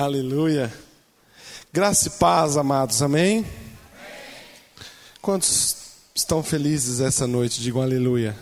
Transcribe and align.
Aleluia. 0.00 0.72
Graça 1.70 2.08
e 2.08 2.10
paz, 2.12 2.56
amados. 2.56 3.02
Amém? 3.02 3.44
Quantos 5.20 5.76
estão 6.14 6.42
felizes 6.42 7.00
essa 7.00 7.26
noite? 7.26 7.60
Digam 7.60 7.82
aleluia. 7.82 8.34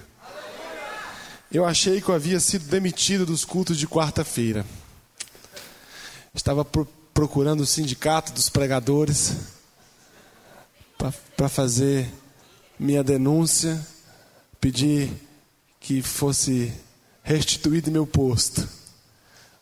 Eu 1.51 1.65
achei 1.65 2.01
que 2.01 2.11
eu 2.11 2.15
havia 2.15 2.39
sido 2.39 2.67
demitido 2.67 3.27
dos 3.27 3.45
cultos 3.45 3.77
de 3.77 3.89
quarta-feira. 3.89 4.65
Estava 6.33 6.65
pro 6.65 6.87
procurando 7.13 7.63
o 7.63 7.67
sindicato 7.67 8.31
dos 8.31 8.49
pregadores 8.49 9.33
para 11.37 11.49
fazer 11.49 12.09
minha 12.79 13.03
denúncia, 13.03 13.85
pedir 14.61 15.11
que 15.81 16.03
fosse 16.03 16.73
restituído 17.25 17.91
meu 17.91 18.07
posto. 18.07 18.69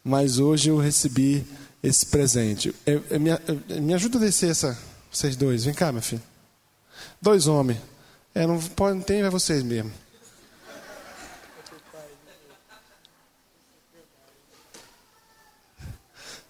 Mas 0.04 0.38
hoje 0.38 0.68
eu 0.68 0.76
recebi 0.76 1.42
esse 1.86 2.04
presente. 2.06 2.74
Eu, 2.84 3.04
eu, 3.08 3.20
me, 3.20 3.30
eu, 3.30 3.80
me 3.80 3.94
ajuda 3.94 4.18
a 4.18 4.20
descer 4.20 4.50
essa, 4.50 4.76
vocês 5.10 5.36
dois. 5.36 5.64
Vem 5.64 5.74
cá, 5.74 5.92
meu 5.92 6.02
filho. 6.02 6.22
Dois 7.22 7.46
homens. 7.46 7.80
É, 8.34 8.46
não, 8.46 8.60
pode, 8.60 8.96
não 8.96 9.02
tem, 9.02 9.22
é 9.22 9.30
vocês 9.30 9.62
mesmo. 9.62 9.92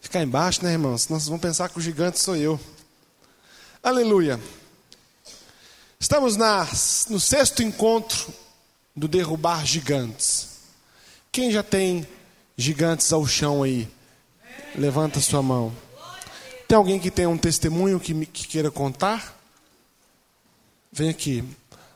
Ficar 0.00 0.22
embaixo, 0.22 0.64
né, 0.64 0.72
irmãos? 0.72 1.02
Senão 1.02 1.20
vocês 1.20 1.28
vão 1.28 1.38
pensar 1.38 1.68
que 1.68 1.78
o 1.78 1.82
gigante 1.82 2.18
sou 2.18 2.36
eu. 2.36 2.58
Aleluia. 3.82 4.40
Estamos 6.00 6.36
na, 6.36 6.66
no 7.10 7.20
sexto 7.20 7.62
encontro 7.62 8.32
do 8.94 9.06
derrubar 9.06 9.66
gigantes. 9.66 10.48
Quem 11.30 11.50
já 11.50 11.62
tem 11.62 12.06
gigantes 12.56 13.12
ao 13.12 13.26
chão 13.26 13.62
aí? 13.62 13.88
Levanta 14.74 15.20
sua 15.20 15.42
mão. 15.42 15.72
Tem 16.66 16.76
alguém 16.76 16.98
que 16.98 17.10
tem 17.10 17.26
um 17.26 17.38
testemunho 17.38 18.00
que, 18.00 18.26
que 18.26 18.48
queira 18.48 18.70
contar? 18.70 19.34
Vem 20.92 21.08
aqui. 21.08 21.44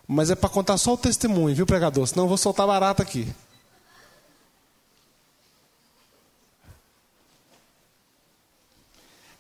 Mas 0.07 0.31
é 0.31 0.35
para 0.35 0.49
contar 0.49 0.77
só 0.79 0.95
o 0.95 0.99
testemunho, 0.99 1.55
viu, 1.55 1.67
pregador? 1.67 2.07
Senão 2.07 2.25
eu 2.25 2.29
vou 2.29 2.39
soltar 2.39 2.67
barata 2.67 3.03
aqui. 3.03 3.29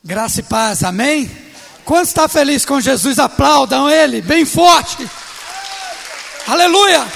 Graça 0.03 0.41
e 0.41 0.43
paz, 0.43 0.83
amém? 0.83 1.31
Quantos 1.85 2.09
está 2.09 2.27
feliz 2.29 2.65
com 2.65 2.81
Jesus? 2.81 3.19
Aplaudam 3.19 3.91
ele 3.91 4.23
bem 4.23 4.45
forte. 4.45 5.09
Aleluia! 6.47 7.07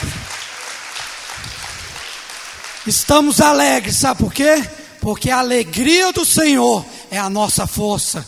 Estamos 2.87 3.41
alegres, 3.41 3.97
sabe 3.97 4.21
por 4.21 4.33
quê? 4.33 4.63
Porque 5.05 5.29
a 5.29 5.41
alegria 5.41 6.11
do 6.15 6.25
Senhor 6.25 6.83
é 7.11 7.19
a 7.19 7.29
nossa 7.29 7.67
força. 7.67 8.27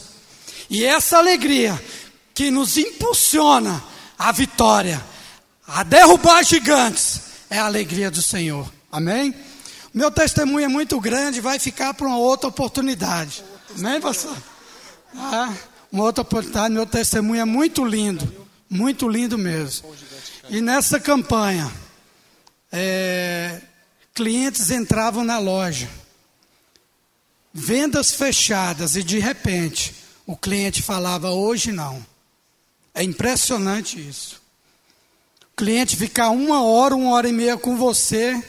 E 0.68 0.84
essa 0.84 1.16
alegria 1.16 1.82
que 2.34 2.50
nos 2.50 2.76
impulsiona 2.76 3.82
à 4.18 4.30
vitória, 4.30 5.02
a 5.66 5.82
derrubar 5.82 6.44
gigantes, 6.44 7.22
é 7.48 7.58
a 7.58 7.64
alegria 7.64 8.10
do 8.10 8.20
Senhor. 8.20 8.70
Amém? 8.92 9.34
Meu 9.94 10.10
testemunho 10.10 10.66
é 10.66 10.68
muito 10.68 11.00
grande, 11.00 11.40
vai 11.40 11.58
ficar 11.58 11.94
para 11.94 12.08
uma 12.08 12.18
outra 12.18 12.50
oportunidade. 12.50 13.42
Amém, 13.74 13.98
pastor? 13.98 14.36
Ah, 15.16 15.54
uma 15.90 16.04
outra 16.04 16.20
oportunidade, 16.20 16.74
meu 16.74 16.84
testemunho 16.84 17.40
é 17.40 17.46
muito 17.46 17.86
lindo, 17.86 18.46
muito 18.68 19.08
lindo 19.08 19.38
mesmo. 19.38 19.96
E 20.50 20.60
nessa 20.60 21.00
campanha, 21.00 21.72
é, 22.70 23.62
clientes 24.14 24.70
entravam 24.70 25.24
na 25.24 25.38
loja, 25.38 25.88
vendas 27.56 28.12
fechadas, 28.12 28.96
e 28.96 29.02
de 29.02 29.18
repente 29.18 29.94
o 30.26 30.36
cliente 30.36 30.82
falava: 30.82 31.30
hoje 31.30 31.72
não. 31.72 32.04
É 32.94 33.02
impressionante 33.02 33.98
isso. 33.98 34.40
O 35.52 35.56
cliente 35.56 35.96
ficar 35.96 36.30
uma 36.30 36.62
hora, 36.62 36.94
uma 36.94 37.12
hora 37.12 37.28
e 37.28 37.32
meia 37.32 37.56
com 37.56 37.76
você, 37.76 38.42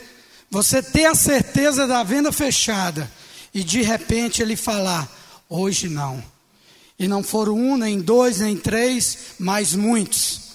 você 0.51 0.83
ter 0.83 1.05
a 1.05 1.15
certeza 1.15 1.87
da 1.87 2.03
venda 2.03 2.31
fechada, 2.31 3.09
e 3.53 3.63
de 3.63 3.81
repente 3.81 4.41
ele 4.41 4.57
falar: 4.57 5.09
hoje 5.47 5.87
não. 5.87 6.21
E 6.99 7.07
não 7.07 7.23
foram 7.23 7.55
um, 7.55 7.77
nem 7.77 8.01
dois, 8.01 8.39
nem 8.39 8.57
três, 8.57 9.17
mas 9.39 9.73
muitos. 9.73 10.47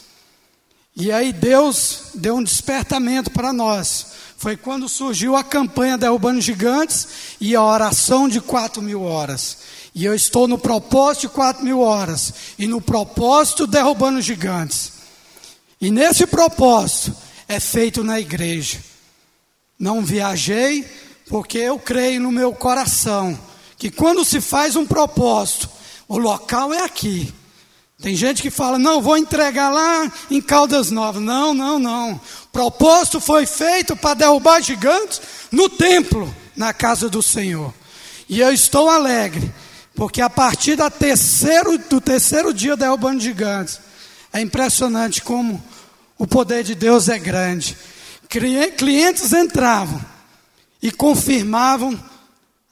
E 0.94 1.10
aí 1.10 1.32
Deus 1.32 2.10
deu 2.14 2.36
um 2.36 2.42
despertamento 2.42 3.30
para 3.30 3.52
nós. 3.52 4.08
Foi 4.42 4.56
quando 4.56 4.88
surgiu 4.88 5.36
a 5.36 5.44
campanha 5.44 5.97
Derrubando 5.97 6.41
Gigantes 6.41 7.06
e 7.41 7.54
a 7.54 7.62
oração 7.62 8.28
de 8.28 8.41
quatro 8.41 8.82
mil 8.82 9.04
horas. 9.04 9.58
E 9.94 10.04
eu 10.04 10.12
estou 10.16 10.48
no 10.48 10.58
propósito 10.58 11.20
de 11.20 11.28
quatro 11.28 11.64
mil 11.64 11.78
horas. 11.78 12.34
E 12.58 12.66
no 12.66 12.81
propósito 12.81 13.69
Derrubando 13.69 14.20
Gigantes. 14.20 14.94
E 15.81 15.92
nesse 15.92 16.26
propósito 16.26 17.16
é 17.47 17.60
feito 17.60 18.02
na 18.02 18.19
igreja. 18.19 18.81
Não 19.78 20.04
viajei, 20.04 20.91
porque 21.28 21.58
eu 21.58 21.78
creio 21.78 22.20
no 22.20 22.32
meu 22.32 22.52
coração 22.52 23.38
que 23.78 23.92
quando 23.92 24.25
se 24.25 24.41
faz 24.41 24.75
um 24.75 24.84
propósito, 24.84 25.70
o 26.08 26.19
local 26.19 26.72
é 26.72 26.82
aqui. 26.82 27.32
Tem 28.02 28.16
gente 28.16 28.42
que 28.42 28.50
fala, 28.50 28.80
não, 28.80 29.00
vou 29.00 29.16
entregar 29.16 29.70
lá 29.70 30.10
em 30.28 30.40
Caldas 30.40 30.90
Novas. 30.90 31.22
Não, 31.22 31.54
não, 31.54 31.78
não. 31.78 32.14
O 32.14 32.48
propósito 32.50 33.20
foi 33.20 33.46
feito 33.46 33.94
para 33.94 34.14
derrubar 34.14 34.60
gigantes 34.60 35.22
no 35.52 35.68
templo, 35.68 36.34
na 36.56 36.72
casa 36.72 37.08
do 37.08 37.22
Senhor. 37.22 37.72
E 38.28 38.40
eu 38.40 38.52
estou 38.52 38.90
alegre, 38.90 39.54
porque 39.94 40.20
a 40.20 40.28
partir 40.28 40.74
da 40.74 40.90
terceiro, 40.90 41.78
do 41.78 42.00
terceiro 42.00 42.52
dia 42.52 42.76
derrubando 42.76 43.20
gigantes, 43.20 43.78
é 44.32 44.40
impressionante 44.40 45.22
como 45.22 45.62
o 46.19 46.26
poder 46.26 46.64
de 46.64 46.74
Deus 46.74 47.08
é 47.08 47.20
grande. 47.20 47.78
Clientes 48.76 49.32
entravam 49.32 50.04
e 50.82 50.90
confirmavam 50.90 51.96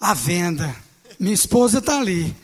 a 0.01 0.13
venda. 0.13 0.75
Minha 1.21 1.35
esposa 1.35 1.79
está 1.79 2.01
ali. 2.01 2.35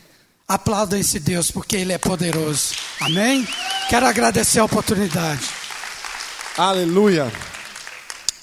Aplaudam 0.49 0.99
esse 0.99 1.19
Deus, 1.19 1.51
porque 1.51 1.77
Ele 1.77 1.93
é 1.93 1.99
poderoso. 1.99 2.75
Amém? 3.01 3.47
Quero 3.89 4.07
agradecer 4.07 4.61
a 4.61 4.65
oportunidade. 4.65 5.49
Aleluia. 6.57 7.33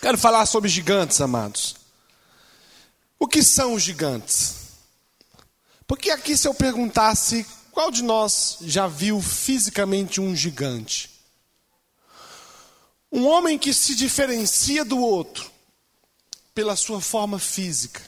Quero 0.02 0.18
falar 0.18 0.46
sobre 0.46 0.69
gigantes, 0.69 1.22
amados. 1.22 1.75
O 3.18 3.28
que 3.28 3.42
são 3.42 3.74
os 3.74 3.81
gigantes? 3.84 4.56
Porque 5.88 6.12
aqui, 6.12 6.36
se 6.36 6.47
eu 6.47 6.53
perguntasse 6.53 7.46
qual 7.72 7.90
de 7.90 8.03
nós 8.03 8.58
já 8.62 8.86
viu 8.86 9.19
fisicamente 9.19 10.22
um 10.22 10.36
gigante? 10.36 11.09
Um 13.12 13.25
homem 13.25 13.58
que 13.58 13.74
se 13.74 13.96
diferencia 13.96 14.86
do 14.86 15.00
outro 15.00 15.50
pela 16.53 16.75
sua 16.75 17.02
forma 17.02 17.40
física. 17.40 18.02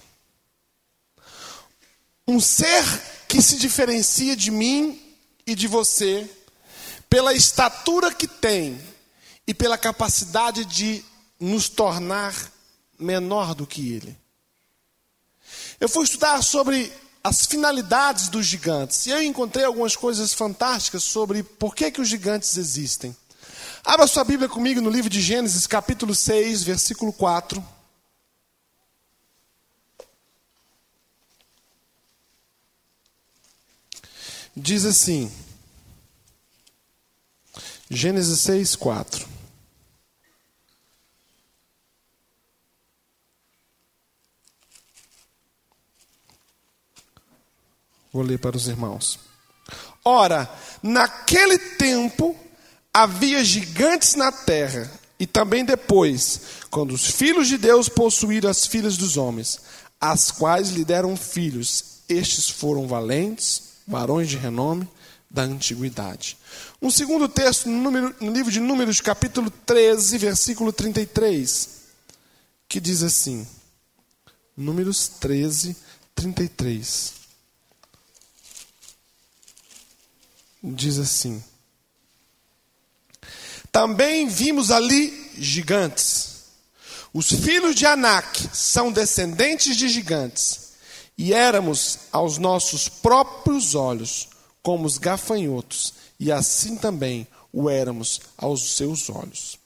Um 2.27 2.39
ser 2.39 2.83
que 3.35 3.41
se 3.41 3.57
diferencia 3.57 4.33
de 4.33 4.49
mim 4.49 4.97
e 5.45 5.53
de 5.53 5.67
você 5.67 6.25
pela 7.09 7.33
estatura 7.33 8.09
que 8.13 8.29
tem 8.29 8.79
e 9.45 9.53
pela 9.53 9.77
capacidade 9.77 10.63
de 10.63 11.03
nos 11.37 11.67
tornar 11.67 12.33
menor 12.97 13.53
do 13.53 13.67
que 13.67 13.91
ele. 13.91 14.17
Eu 15.81 15.89
fui 15.89 16.05
estudar 16.05 16.41
sobre 16.43 16.89
as 17.21 17.45
finalidades 17.45 18.29
dos 18.29 18.45
gigantes 18.45 19.05
e 19.05 19.09
eu 19.09 19.21
encontrei 19.21 19.65
algumas 19.65 19.97
coisas 19.97 20.33
fantásticas 20.33 21.03
sobre 21.03 21.43
por 21.43 21.75
que, 21.75 21.91
que 21.91 21.99
os 21.99 22.07
gigantes 22.07 22.55
existem. 22.55 23.13
Abra 23.83 24.07
sua 24.07 24.23
Bíblia 24.23 24.47
comigo 24.47 24.79
no 24.79 24.89
livro 24.89 25.09
de 25.09 25.19
Gênesis, 25.19 25.67
capítulo 25.67 26.15
6, 26.15 26.63
versículo 26.63 27.11
4. 27.11 27.74
Diz 34.55 34.85
assim, 34.85 35.31
Gênesis 37.89 38.39
6, 38.39 38.75
4. 38.75 39.27
Vou 48.11 48.23
ler 48.23 48.39
para 48.39 48.55
os 48.55 48.67
irmãos. 48.67 49.19
Ora, 50.03 50.49
naquele 50.81 51.57
tempo 51.57 52.35
havia 52.93 53.43
gigantes 53.43 54.15
na 54.15 54.31
terra, 54.31 54.89
e 55.19 55.27
também 55.27 55.65
depois, 55.65 56.41
quando 56.69 56.93
os 56.93 57.05
filhos 57.07 57.47
de 57.47 57.57
Deus 57.57 57.89
possuíram 57.89 58.49
as 58.49 58.65
filhas 58.65 58.95
dos 58.95 59.17
homens, 59.17 59.59
as 59.99 60.31
quais 60.31 60.69
lhe 60.69 60.85
deram 60.85 61.17
filhos, 61.17 62.01
estes 62.07 62.49
foram 62.49 62.87
valentes, 62.87 63.64
varões 63.87 64.29
de 64.29 64.37
renome 64.37 64.87
da 65.29 65.43
antiguidade. 65.43 66.37
Um 66.81 66.89
segundo 66.89 67.27
texto 67.27 67.69
no, 67.69 67.81
número, 67.81 68.15
no 68.19 68.31
livro 68.31 68.51
de 68.51 68.59
Números, 68.59 69.01
capítulo 69.01 69.51
13, 69.51 70.17
versículo 70.17 70.71
33, 70.71 71.69
que 72.67 72.79
diz 72.79 73.03
assim: 73.03 73.45
Números 74.55 75.07
13, 75.07 75.75
33. 76.15 77.13
Diz 80.63 80.97
assim: 80.97 81.43
Também 83.71 84.27
vimos 84.27 84.71
ali 84.71 85.31
gigantes. 85.37 86.33
Os 87.13 87.29
filhos 87.29 87.75
de 87.75 87.85
Anak 87.85 88.49
são 88.53 88.91
descendentes 88.91 89.77
de 89.77 89.87
gigantes 89.87 90.64
e 91.17 91.33
éramos 91.33 91.99
aos 92.11 92.37
nossos 92.37 92.89
próprios 92.89 93.75
olhos 93.75 94.29
como 94.61 94.85
os 94.85 94.97
gafanhotos, 94.97 95.93
e 96.19 96.31
assim 96.31 96.75
também 96.75 97.27
o 97.53 97.69
éramos 97.69 98.19
aos 98.37 98.75
seus 98.75 99.09
olhos. 99.09 99.57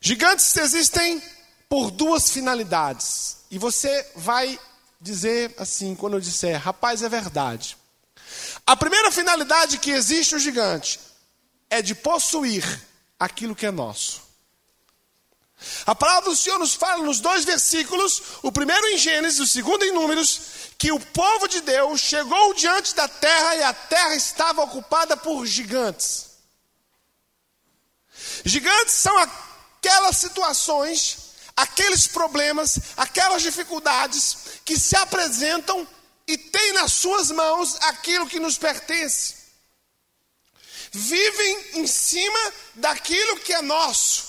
Gigantes 0.00 0.56
existem 0.56 1.22
por 1.68 1.90
duas 1.90 2.30
finalidades, 2.30 3.38
e 3.50 3.58
você 3.58 4.10
vai 4.16 4.58
dizer 5.00 5.54
assim 5.58 5.94
quando 5.94 6.14
eu 6.14 6.20
disser, 6.20 6.60
rapaz, 6.60 7.02
é 7.02 7.08
verdade. 7.08 7.76
A 8.66 8.76
primeira 8.76 9.10
finalidade 9.10 9.78
que 9.78 9.90
existe 9.90 10.34
o 10.34 10.38
gigante 10.38 10.98
é 11.70 11.80
de 11.80 11.94
possuir 11.94 12.64
aquilo 13.18 13.54
que 13.54 13.66
é 13.66 13.70
nosso. 13.70 14.27
A 15.86 15.94
palavra 15.94 16.30
do 16.30 16.36
Senhor 16.36 16.58
nos 16.58 16.74
fala 16.74 17.02
nos 17.02 17.18
dois 17.18 17.44
versículos, 17.44 18.22
o 18.42 18.52
primeiro 18.52 18.86
em 18.88 18.98
Gênesis, 18.98 19.40
o 19.40 19.46
segundo 19.46 19.84
em 19.84 19.92
Números, 19.92 20.40
que 20.78 20.92
o 20.92 21.00
povo 21.00 21.48
de 21.48 21.60
Deus 21.60 22.00
chegou 22.00 22.54
diante 22.54 22.94
da 22.94 23.08
terra 23.08 23.56
e 23.56 23.62
a 23.64 23.72
terra 23.72 24.14
estava 24.14 24.62
ocupada 24.62 25.16
por 25.16 25.44
gigantes. 25.46 26.26
Gigantes 28.44 28.94
são 28.94 29.16
aquelas 29.18 30.16
situações, 30.16 31.18
aqueles 31.56 32.06
problemas, 32.06 32.78
aquelas 32.96 33.42
dificuldades 33.42 34.36
que 34.64 34.78
se 34.78 34.96
apresentam 34.96 35.86
e 36.26 36.38
têm 36.38 36.72
nas 36.74 36.92
suas 36.92 37.30
mãos 37.32 37.76
aquilo 37.80 38.28
que 38.28 38.38
nos 38.38 38.56
pertence. 38.56 39.36
Vivem 40.92 41.80
em 41.80 41.86
cima 41.86 42.52
daquilo 42.76 43.40
que 43.40 43.52
é 43.52 43.60
nosso 43.60 44.27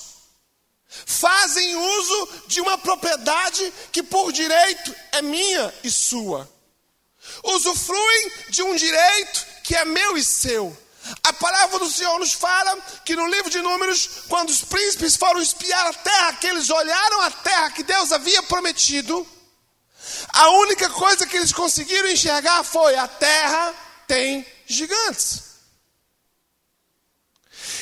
fazem 0.89 1.75
uso 1.75 2.30
de 2.47 2.62
uma 2.62 2.77
propriedade 2.77 3.71
que 3.91 4.01
por 4.01 4.31
direito 4.31 4.95
é 5.12 5.21
minha 5.21 5.74
e 5.83 5.91
sua. 5.91 6.50
Usufruem 7.44 8.31
de 8.50 8.63
um 8.63 8.75
direito 8.75 9.45
que 9.63 9.75
é 9.75 9.86
meu 9.86 10.18
e 10.18 10.24
seu. 10.24 10.75
A 11.24 11.33
palavra 11.33 11.80
do 11.80 11.89
Senhor 11.89 12.19
nos 12.19 12.33
fala 12.33 12.75
que 13.06 13.15
no 13.15 13.27
livro 13.27 13.50
de 13.50 13.62
Números, 13.62 14.24
quando 14.27 14.50
os 14.50 14.62
príncipes 14.62 15.15
foram 15.15 15.41
espiar 15.41 15.88
a 15.88 15.94
terra, 15.94 16.33
que 16.33 16.47
eles 16.47 16.69
olharam 16.69 17.21
a 17.21 17.31
terra 17.31 17.71
que 17.71 17.83
Deus 17.83 18.12
havia 18.12 18.44
prometido, 18.44 19.27
a 20.30 20.50
única 20.50 20.89
coisa 20.89 21.25
que 21.25 21.38
eles 21.38 21.53
conseguiram 21.53 22.09
enxergar 22.09 22.63
foi: 22.63 22.95
a 22.95 23.07
terra 23.07 23.74
tem 24.07 24.45
gigantes. 24.65 25.44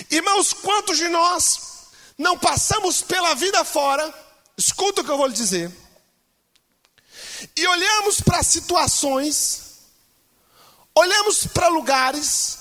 Irmãos, 0.10 0.53
quantos 0.53 0.98
de 0.98 1.07
nós 1.10 1.67
não 2.18 2.38
passamos 2.38 3.02
pela 3.02 3.36
vida 3.36 3.64
fora, 3.64 4.14
escuta 4.58 5.02
o 5.02 5.04
que 5.04 5.12
eu 5.12 5.18
vou 5.18 5.28
lhe 5.28 5.34
dizer, 5.34 5.72
e 7.56 7.68
olhamos 7.68 8.22
para 8.22 8.42
situações, 8.42 9.62
olhamos 10.96 11.46
para 11.48 11.68
lugares, 11.68 12.58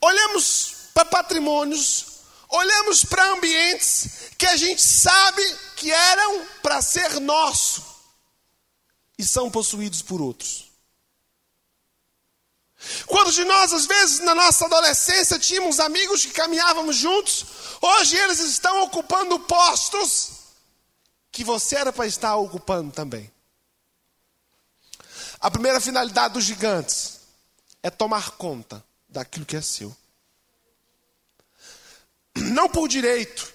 olhamos 0.00 0.74
para 0.94 1.04
patrimônios, 1.04 2.06
olhamos 2.48 3.04
para 3.04 3.32
ambientes 3.32 4.30
que 4.38 4.46
a 4.46 4.56
gente 4.56 4.80
sabe 4.80 5.42
que 5.76 5.90
eram 5.90 6.46
para 6.62 6.80
ser 6.80 7.20
nosso 7.20 7.84
e 9.18 9.24
são 9.24 9.50
possuídos 9.50 10.02
por 10.02 10.20
outros. 10.20 10.69
Quando 13.06 13.30
de 13.32 13.44
nós, 13.44 13.72
às 13.72 13.86
vezes, 13.86 14.20
na 14.20 14.34
nossa 14.34 14.64
adolescência, 14.64 15.38
tínhamos 15.38 15.78
amigos 15.78 16.24
que 16.24 16.32
caminhávamos 16.32 16.96
juntos, 16.96 17.44
hoje 17.80 18.16
eles 18.16 18.38
estão 18.40 18.82
ocupando 18.82 19.38
postos 19.40 20.30
que 21.30 21.44
você 21.44 21.76
era 21.76 21.92
para 21.92 22.06
estar 22.06 22.36
ocupando 22.36 22.90
também. 22.90 23.30
A 25.38 25.50
primeira 25.50 25.80
finalidade 25.80 26.34
dos 26.34 26.44
gigantes 26.44 27.20
é 27.82 27.90
tomar 27.90 28.32
conta 28.32 28.84
daquilo 29.08 29.46
que 29.46 29.56
é 29.56 29.62
seu. 29.62 29.94
Não 32.34 32.68
por 32.68 32.88
direito, 32.88 33.52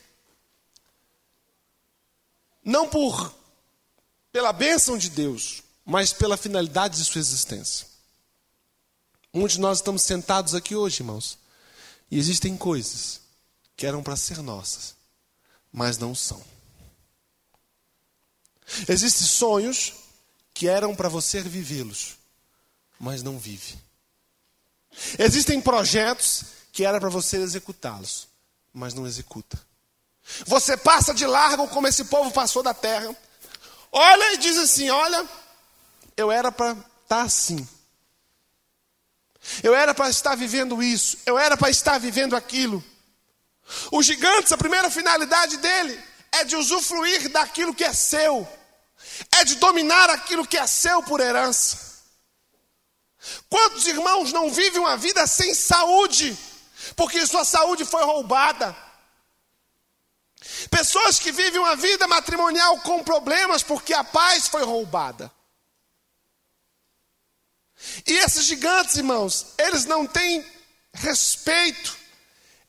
não 2.63 2.87
por 2.87 3.33
pela 4.31 4.51
bênção 4.51 4.97
de 4.97 5.09
Deus, 5.09 5.63
mas 5.85 6.11
pela 6.11 6.37
finalidade 6.37 6.97
de 6.97 7.05
sua 7.05 7.19
existência. 7.19 7.94
Muitos 9.35 9.55
de 9.55 9.59
nós 9.59 9.79
estamos 9.79 10.01
sentados 10.01 10.55
aqui 10.55 10.77
hoje, 10.77 11.01
irmãos, 11.01 11.37
e 12.09 12.17
existem 12.17 12.55
coisas 12.55 13.19
que 13.75 13.85
eram 13.85 14.01
para 14.01 14.15
ser 14.15 14.41
nossas, 14.41 14.95
mas 15.73 15.97
não 15.97 16.15
são. 16.15 16.41
Existem 18.87 19.27
sonhos 19.27 19.91
que 20.53 20.69
eram 20.69 20.95
para 20.95 21.09
você 21.09 21.41
vivê-los, 21.41 22.15
mas 22.97 23.21
não 23.21 23.37
vive. 23.37 23.77
Existem 25.19 25.59
projetos 25.59 26.45
que 26.71 26.85
era 26.85 26.97
para 26.97 27.09
você 27.09 27.35
executá-los, 27.35 28.29
mas 28.73 28.93
não 28.93 29.05
executa. 29.05 29.61
Você 30.45 30.77
passa 30.77 31.13
de 31.13 31.27
largo 31.27 31.67
como 31.67 31.87
esse 31.87 32.05
povo 32.05 32.31
passou 32.31 32.63
da 32.63 32.73
terra. 32.73 33.13
Olha 33.91 34.33
e 34.35 34.37
diz 34.37 34.57
assim: 34.57 34.89
Olha, 34.89 35.27
eu 36.15 36.31
era 36.31 36.53
para 36.53 36.71
estar 36.71 36.85
tá 37.05 37.21
assim, 37.23 37.67
eu 39.63 39.75
era 39.75 39.93
para 39.93 40.09
estar 40.09 40.35
vivendo 40.35 40.81
isso, 40.81 41.17
eu 41.25 41.37
era 41.37 41.55
para 41.55 41.69
estar 41.69 41.99
vivendo 41.99 42.35
aquilo. 42.35 42.83
Os 43.91 44.05
gigantes, 44.05 44.51
a 44.51 44.57
primeira 44.57 44.89
finalidade 44.89 45.57
dele 45.57 45.99
é 46.31 46.43
de 46.43 46.55
usufruir 46.55 47.29
daquilo 47.29 47.73
que 47.73 47.83
é 47.83 47.93
seu, 47.93 48.47
é 49.37 49.43
de 49.43 49.55
dominar 49.55 50.09
aquilo 50.09 50.45
que 50.45 50.57
é 50.57 50.67
seu 50.67 51.01
por 51.03 51.19
herança. 51.19 51.85
Quantos 53.49 53.87
irmãos 53.87 54.31
não 54.31 54.51
vivem 54.51 54.79
uma 54.79 54.97
vida 54.97 55.25
sem 55.25 55.53
saúde, 55.53 56.37
porque 56.95 57.25
sua 57.25 57.43
saúde 57.43 57.85
foi 57.85 58.03
roubada? 58.03 58.75
Pessoas 60.69 61.17
que 61.17 61.31
vivem 61.31 61.59
uma 61.59 61.75
vida 61.75 62.07
matrimonial 62.07 62.79
com 62.81 63.03
problemas 63.03 63.63
porque 63.63 63.93
a 63.93 64.03
paz 64.03 64.47
foi 64.47 64.63
roubada. 64.63 65.31
E 68.05 68.13
esses 68.19 68.45
gigantes, 68.45 68.95
irmãos, 68.95 69.47
eles 69.57 69.85
não 69.85 70.05
têm 70.05 70.45
respeito, 70.93 71.97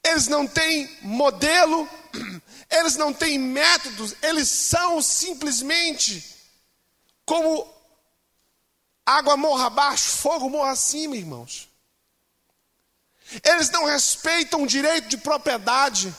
eles 0.03 0.29
não 0.29 0.47
têm 0.47 0.89
modelo, 1.03 1.89
eles 2.71 2.97
não 2.97 3.13
têm 3.13 3.39
métodos, 3.39 4.15
eles 4.23 4.49
são 4.49 5.01
simplesmente 5.03 6.25
como 7.25 7.73
água 9.05 9.37
morra 9.37 9.67
abaixo, 9.67 10.11
fogo 10.11 10.49
morra 10.49 10.73
acima, 10.73 11.17
irmãos. 11.17 11.69
Eles 13.45 13.71
não 13.71 13.85
respeitam 13.85 14.63
o 14.63 14.67
direito 14.67 15.09
de 15.09 15.17
propriedade. 15.17 16.15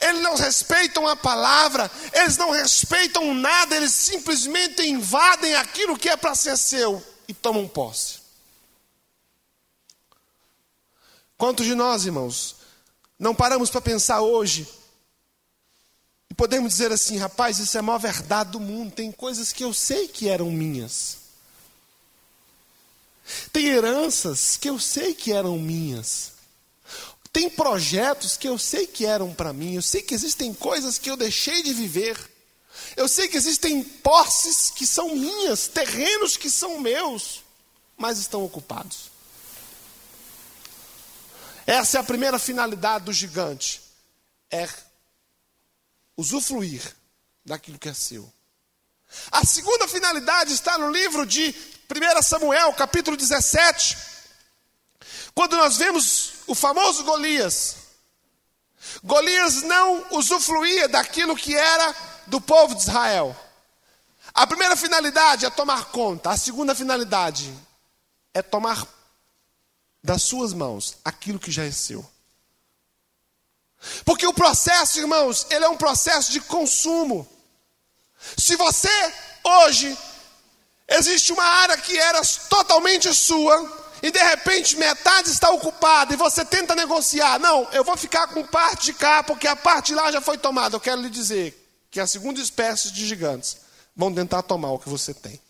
Eles 0.00 0.22
não 0.22 0.34
respeitam 0.36 1.06
a 1.06 1.14
palavra, 1.14 1.90
eles 2.14 2.38
não 2.38 2.50
respeitam 2.50 3.34
nada, 3.34 3.76
eles 3.76 3.92
simplesmente 3.92 4.82
invadem 4.82 5.54
aquilo 5.54 5.98
que 5.98 6.08
é 6.08 6.16
para 6.16 6.34
ser 6.34 6.56
seu 6.56 7.04
e 7.28 7.34
tomam 7.34 7.66
posse. 7.66 8.18
Quantos 11.36 11.66
de 11.66 11.74
nós, 11.74 12.06
irmãos, 12.06 12.56
não 13.18 13.34
paramos 13.34 13.70
para 13.70 13.80
pensar 13.80 14.20
hoje 14.20 14.66
e 16.30 16.34
podemos 16.34 16.72
dizer 16.72 16.90
assim, 16.92 17.18
rapaz, 17.18 17.58
isso 17.58 17.76
é 17.76 17.80
a 17.80 17.82
maior 17.82 17.98
verdade 17.98 18.52
do 18.52 18.60
mundo. 18.60 18.92
Tem 18.92 19.12
coisas 19.12 19.52
que 19.52 19.64
eu 19.64 19.72
sei 19.72 20.08
que 20.08 20.28
eram 20.28 20.50
minhas. 20.50 21.18
Tem 23.52 23.66
heranças 23.66 24.56
que 24.56 24.68
eu 24.68 24.78
sei 24.78 25.14
que 25.14 25.32
eram 25.32 25.58
minhas. 25.58 26.32
Tem 27.32 27.50
projetos 27.50 28.36
que 28.36 28.48
eu 28.48 28.56
sei 28.56 28.86
que 28.86 29.04
eram 29.04 29.34
para 29.34 29.52
mim. 29.52 29.74
Eu 29.74 29.82
sei 29.82 30.00
que 30.00 30.14
existem 30.14 30.54
coisas 30.54 30.96
que 30.96 31.10
eu 31.10 31.16
deixei 31.16 31.62
de 31.62 31.74
viver. 31.74 32.16
Eu 32.96 33.06
sei 33.06 33.28
que 33.28 33.36
existem 33.36 33.84
posses 33.84 34.70
que 34.70 34.86
são 34.86 35.14
minhas, 35.14 35.68
terrenos 35.68 36.38
que 36.38 36.50
são 36.50 36.80
meus, 36.80 37.44
mas 37.96 38.18
estão 38.18 38.42
ocupados. 38.42 39.10
Essa 41.66 41.98
é 41.98 42.00
a 42.00 42.04
primeira 42.04 42.38
finalidade 42.38 43.04
do 43.04 43.12
gigante: 43.12 43.82
é 44.50 44.66
usufruir 46.16 46.96
daquilo 47.44 47.78
que 47.78 47.90
é 47.90 47.94
seu. 47.94 48.32
A 49.30 49.44
segunda 49.44 49.86
finalidade 49.86 50.54
está 50.54 50.78
no 50.78 50.90
livro 50.90 51.26
de 51.26 51.54
1 51.90 52.22
Samuel, 52.22 52.72
capítulo 52.72 53.16
17, 53.16 53.96
quando 55.34 55.56
nós 55.56 55.76
vemos 55.76 56.32
o 56.46 56.54
famoso 56.54 57.04
Golias. 57.04 57.76
Golias 59.02 59.62
não 59.62 60.06
usufruía 60.12 60.88
daquilo 60.88 61.36
que 61.36 61.54
era 61.54 62.15
do 62.26 62.40
povo 62.40 62.74
de 62.74 62.82
Israel. 62.82 63.36
A 64.34 64.46
primeira 64.46 64.76
finalidade 64.76 65.46
é 65.46 65.50
tomar 65.50 65.86
conta, 65.86 66.30
a 66.30 66.36
segunda 66.36 66.74
finalidade 66.74 67.52
é 68.34 68.42
tomar 68.42 68.86
das 70.02 70.22
suas 70.22 70.52
mãos 70.52 70.98
aquilo 71.04 71.38
que 71.38 71.50
já 71.50 71.64
é 71.64 71.70
seu. 71.70 72.04
Porque 74.04 74.26
o 74.26 74.34
processo, 74.34 74.98
irmãos, 74.98 75.46
ele 75.50 75.64
é 75.64 75.68
um 75.68 75.76
processo 75.76 76.32
de 76.32 76.40
consumo. 76.40 77.28
Se 78.36 78.56
você 78.56 79.14
hoje 79.44 79.96
existe 80.88 81.32
uma 81.32 81.44
área 81.44 81.76
que 81.76 81.96
era 81.98 82.20
totalmente 82.48 83.12
sua 83.14 83.86
e 84.02 84.10
de 84.10 84.18
repente 84.18 84.76
metade 84.76 85.30
está 85.30 85.50
ocupada 85.50 86.12
e 86.12 86.16
você 86.16 86.44
tenta 86.44 86.74
negociar, 86.74 87.38
não, 87.38 87.68
eu 87.72 87.84
vou 87.84 87.96
ficar 87.96 88.26
com 88.28 88.46
parte 88.46 88.86
de 88.86 88.94
cá 88.94 89.22
porque 89.22 89.46
a 89.46 89.56
parte 89.56 89.94
lá 89.94 90.10
já 90.12 90.20
foi 90.20 90.38
tomada. 90.38 90.76
Eu 90.76 90.80
quero 90.80 91.00
lhe 91.00 91.10
dizer 91.10 91.65
que 91.96 92.00
a 92.00 92.06
segunda 92.06 92.38
espécie 92.38 92.90
de 92.92 93.06
gigantes 93.06 93.56
vão 93.96 94.14
tentar 94.14 94.42
tomar 94.42 94.70
o 94.70 94.78
que 94.78 94.86
você 94.86 95.14
tem. 95.14 95.40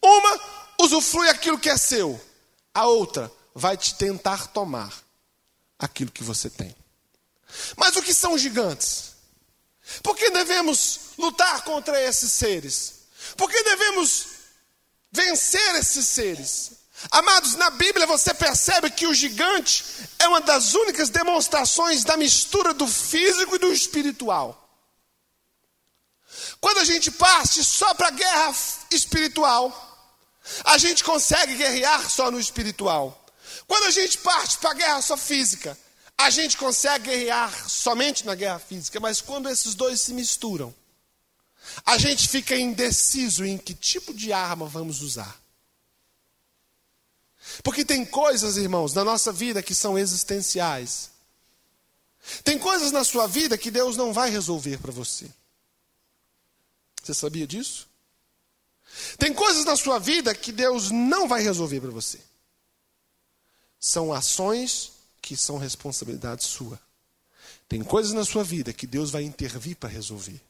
Uma 0.00 0.40
usufrui 0.80 1.28
aquilo 1.28 1.58
que 1.58 1.68
é 1.68 1.76
seu, 1.76 2.18
a 2.72 2.86
outra 2.86 3.30
vai 3.54 3.76
te 3.76 3.94
tentar 3.94 4.46
tomar 4.46 4.90
aquilo 5.78 6.10
que 6.10 6.24
você 6.24 6.48
tem. 6.48 6.74
Mas 7.76 7.94
o 7.94 8.02
que 8.02 8.14
são 8.14 8.38
gigantes? 8.38 9.12
Por 10.02 10.16
que 10.16 10.30
devemos 10.30 11.10
lutar 11.18 11.62
contra 11.64 12.00
esses 12.00 12.32
seres? 12.32 13.00
Por 13.36 13.50
que 13.50 13.62
devemos 13.64 14.28
vencer 15.12 15.74
esses 15.74 16.08
seres? 16.08 16.72
Amados, 17.10 17.54
na 17.56 17.68
Bíblia 17.68 18.06
você 18.06 18.32
percebe 18.32 18.90
que 18.90 19.06
o 19.06 19.12
gigante 19.12 19.84
é 20.18 20.26
uma 20.26 20.40
das 20.40 20.72
únicas 20.72 21.10
demonstrações 21.10 22.02
da 22.02 22.16
mistura 22.16 22.72
do 22.72 22.88
físico 22.88 23.56
e 23.56 23.58
do 23.58 23.70
espiritual. 23.70 24.62
Quando 26.60 26.78
a 26.78 26.84
gente 26.84 27.10
parte 27.10 27.62
só 27.62 27.94
para 27.94 28.08
a 28.08 28.12
guerra 28.12 28.54
espiritual, 28.90 29.82
a 30.64 30.78
gente 30.78 31.04
consegue 31.04 31.56
guerrear 31.56 32.08
só 32.08 32.30
no 32.30 32.38
espiritual. 32.40 33.24
Quando 33.66 33.84
a 33.84 33.90
gente 33.90 34.18
parte 34.18 34.58
para 34.58 34.70
a 34.70 34.74
guerra 34.74 35.02
só 35.02 35.16
física, 35.16 35.78
a 36.16 36.30
gente 36.30 36.56
consegue 36.56 37.10
guerrear 37.10 37.68
somente 37.68 38.24
na 38.24 38.34
guerra 38.34 38.58
física, 38.58 38.98
mas 39.00 39.20
quando 39.20 39.48
esses 39.48 39.74
dois 39.74 40.00
se 40.00 40.14
misturam, 40.14 40.74
a 41.84 41.98
gente 41.98 42.28
fica 42.28 42.56
indeciso 42.56 43.44
em 43.44 43.58
que 43.58 43.74
tipo 43.74 44.14
de 44.14 44.32
arma 44.32 44.66
vamos 44.66 45.02
usar. 45.02 45.40
Porque 47.62 47.84
tem 47.84 48.04
coisas, 48.04 48.56
irmãos, 48.56 48.92
na 48.94 49.04
nossa 49.04 49.32
vida 49.32 49.62
que 49.62 49.74
são 49.74 49.98
existenciais. 49.98 51.10
Tem 52.42 52.58
coisas 52.58 52.90
na 52.90 53.04
sua 53.04 53.26
vida 53.26 53.56
que 53.56 53.70
Deus 53.70 53.96
não 53.96 54.12
vai 54.12 54.30
resolver 54.30 54.78
para 54.78 54.92
você. 54.92 55.26
Você 57.06 57.14
sabia 57.14 57.46
disso? 57.46 57.86
Tem 59.16 59.32
coisas 59.32 59.64
na 59.64 59.76
sua 59.76 60.00
vida 60.00 60.34
que 60.34 60.50
Deus 60.50 60.90
não 60.90 61.28
vai 61.28 61.40
resolver 61.40 61.80
para 61.80 61.90
você. 61.90 62.18
São 63.78 64.12
ações 64.12 64.90
que 65.22 65.36
são 65.36 65.56
responsabilidade 65.56 66.42
sua. 66.44 66.80
Tem 67.68 67.84
coisas 67.84 68.12
na 68.12 68.24
sua 68.24 68.42
vida 68.42 68.72
que 68.72 68.88
Deus 68.88 69.12
vai 69.12 69.22
intervir 69.22 69.76
para 69.76 69.88
resolver. 69.88 70.40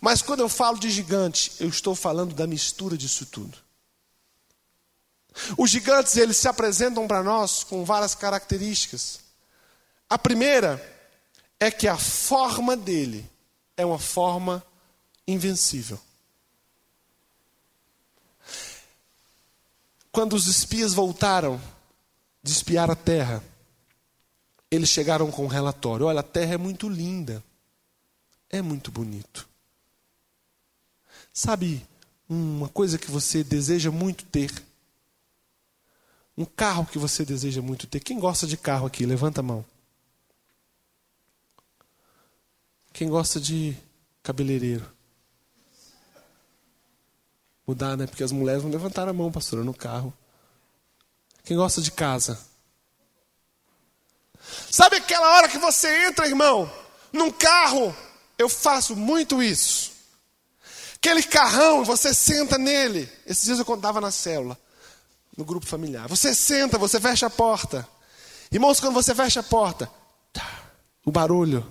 Mas 0.00 0.22
quando 0.22 0.38
eu 0.38 0.48
falo 0.48 0.78
de 0.78 0.88
gigante, 0.88 1.52
eu 1.58 1.68
estou 1.68 1.96
falando 1.96 2.32
da 2.32 2.46
mistura 2.46 2.96
disso 2.96 3.26
tudo. 3.26 3.58
Os 5.56 5.68
gigantes, 5.68 6.16
eles 6.16 6.36
se 6.36 6.46
apresentam 6.46 7.08
para 7.08 7.24
nós 7.24 7.64
com 7.64 7.84
várias 7.84 8.14
características. 8.14 9.18
A 10.08 10.16
primeira 10.16 10.80
é 11.58 11.72
que 11.72 11.88
a 11.88 11.98
forma 11.98 12.76
dele 12.76 13.28
é 13.76 13.84
uma 13.84 13.98
forma 13.98 14.64
invencível. 15.28 16.00
Quando 20.10 20.32
os 20.32 20.46
espias 20.46 20.94
voltaram 20.94 21.60
de 22.42 22.50
espiar 22.50 22.90
a 22.90 22.96
terra, 22.96 23.44
eles 24.70 24.88
chegaram 24.88 25.30
com 25.30 25.44
um 25.44 25.48
relatório: 25.48 26.06
olha, 26.06 26.20
a 26.20 26.24
terra 26.24 26.54
é 26.54 26.56
muito 26.56 26.88
linda, 26.88 27.44
é 28.48 28.62
muito 28.62 28.90
bonito. 28.90 29.46
Sabe 31.32 31.86
uma 32.28 32.68
coisa 32.68 32.98
que 32.98 33.10
você 33.10 33.44
deseja 33.44 33.90
muito 33.90 34.24
ter? 34.24 34.50
Um 36.36 36.44
carro 36.44 36.86
que 36.86 36.98
você 36.98 37.24
deseja 37.24 37.60
muito 37.60 37.86
ter. 37.86 38.00
Quem 38.00 38.18
gosta 38.18 38.46
de 38.46 38.56
carro 38.56 38.86
aqui? 38.86 39.04
Levanta 39.04 39.40
a 39.40 39.42
mão. 39.42 39.64
Quem 42.92 43.08
gosta 43.08 43.40
de 43.40 43.76
cabeleireiro? 44.22 44.97
Mudar, 47.68 47.98
né? 47.98 48.06
Porque 48.06 48.24
as 48.24 48.32
mulheres 48.32 48.62
vão 48.62 48.72
levantar 48.72 49.06
a 49.06 49.12
mão, 49.12 49.30
pastora, 49.30 49.62
no 49.62 49.74
carro. 49.74 50.10
Quem 51.44 51.54
gosta 51.54 51.82
de 51.82 51.90
casa? 51.92 52.40
Sabe 54.70 54.96
aquela 54.96 55.36
hora 55.36 55.50
que 55.50 55.58
você 55.58 56.06
entra, 56.06 56.26
irmão, 56.26 56.72
num 57.12 57.30
carro? 57.30 57.94
Eu 58.38 58.48
faço 58.48 58.96
muito 58.96 59.42
isso. 59.42 59.92
Aquele 60.94 61.22
carrão, 61.22 61.84
você 61.84 62.14
senta 62.14 62.56
nele. 62.56 63.06
Esses 63.26 63.44
dias 63.44 63.58
eu 63.58 63.66
contava 63.66 64.00
na 64.00 64.10
célula, 64.10 64.58
no 65.36 65.44
grupo 65.44 65.66
familiar. 65.66 66.08
Você 66.08 66.34
senta, 66.34 66.78
você 66.78 66.98
fecha 66.98 67.26
a 67.26 67.30
porta. 67.30 67.86
Irmãos, 68.50 68.80
quando 68.80 68.94
você 68.94 69.14
fecha 69.14 69.40
a 69.40 69.42
porta, 69.42 69.90
tá, 70.32 70.70
o 71.04 71.12
barulho. 71.12 71.70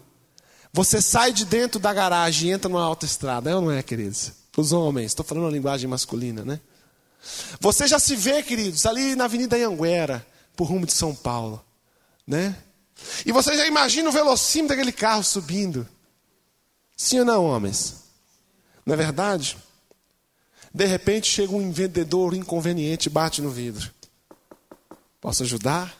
Você 0.72 1.02
sai 1.02 1.34
de 1.34 1.44
dentro 1.44 1.80
da 1.80 1.92
garagem 1.92 2.50
e 2.50 2.54
entra 2.54 2.70
numa 2.70 2.84
autoestrada. 2.84 3.50
É 3.50 3.56
ou 3.56 3.62
não 3.62 3.72
é, 3.72 3.82
queridos? 3.82 4.37
Os 4.58 4.72
homens, 4.72 5.12
estou 5.12 5.24
falando 5.24 5.44
uma 5.44 5.52
linguagem 5.52 5.88
masculina, 5.88 6.44
né? 6.44 6.60
Você 7.60 7.88
já 7.88 8.00
se 8.00 8.16
vê, 8.16 8.42
queridos, 8.42 8.88
ali 8.88 9.16
na 9.16 9.26
Avenida 9.26 9.56
Anhanguera, 9.56 10.26
por 10.56 10.66
rumo 10.66 10.84
de 10.84 10.94
São 10.94 11.14
Paulo, 11.14 11.64
né? 12.26 12.58
E 13.24 13.32
você 13.32 13.56
já 13.56 13.68
imagina 13.68 14.10
o 14.10 14.12
velocímetro 14.12 14.76
daquele 14.76 14.92
carro 14.92 15.24
subindo. 15.24 15.88
Sim 16.96 17.20
ou 17.20 17.26
não, 17.26 17.46
homens? 17.46 17.98
Não 18.84 18.96
é 18.96 18.98
verdade? 18.98 19.56
De 20.74 20.86
repente 20.86 21.28
chega 21.28 21.54
um 21.54 21.72
vendedor 21.72 22.34
inconveniente 22.34 23.10
e 23.10 23.12
bate 23.12 23.44
no 23.44 23.52
vidro. 23.52 23.92
Posso 25.22 25.44
ajudar? 25.44 25.96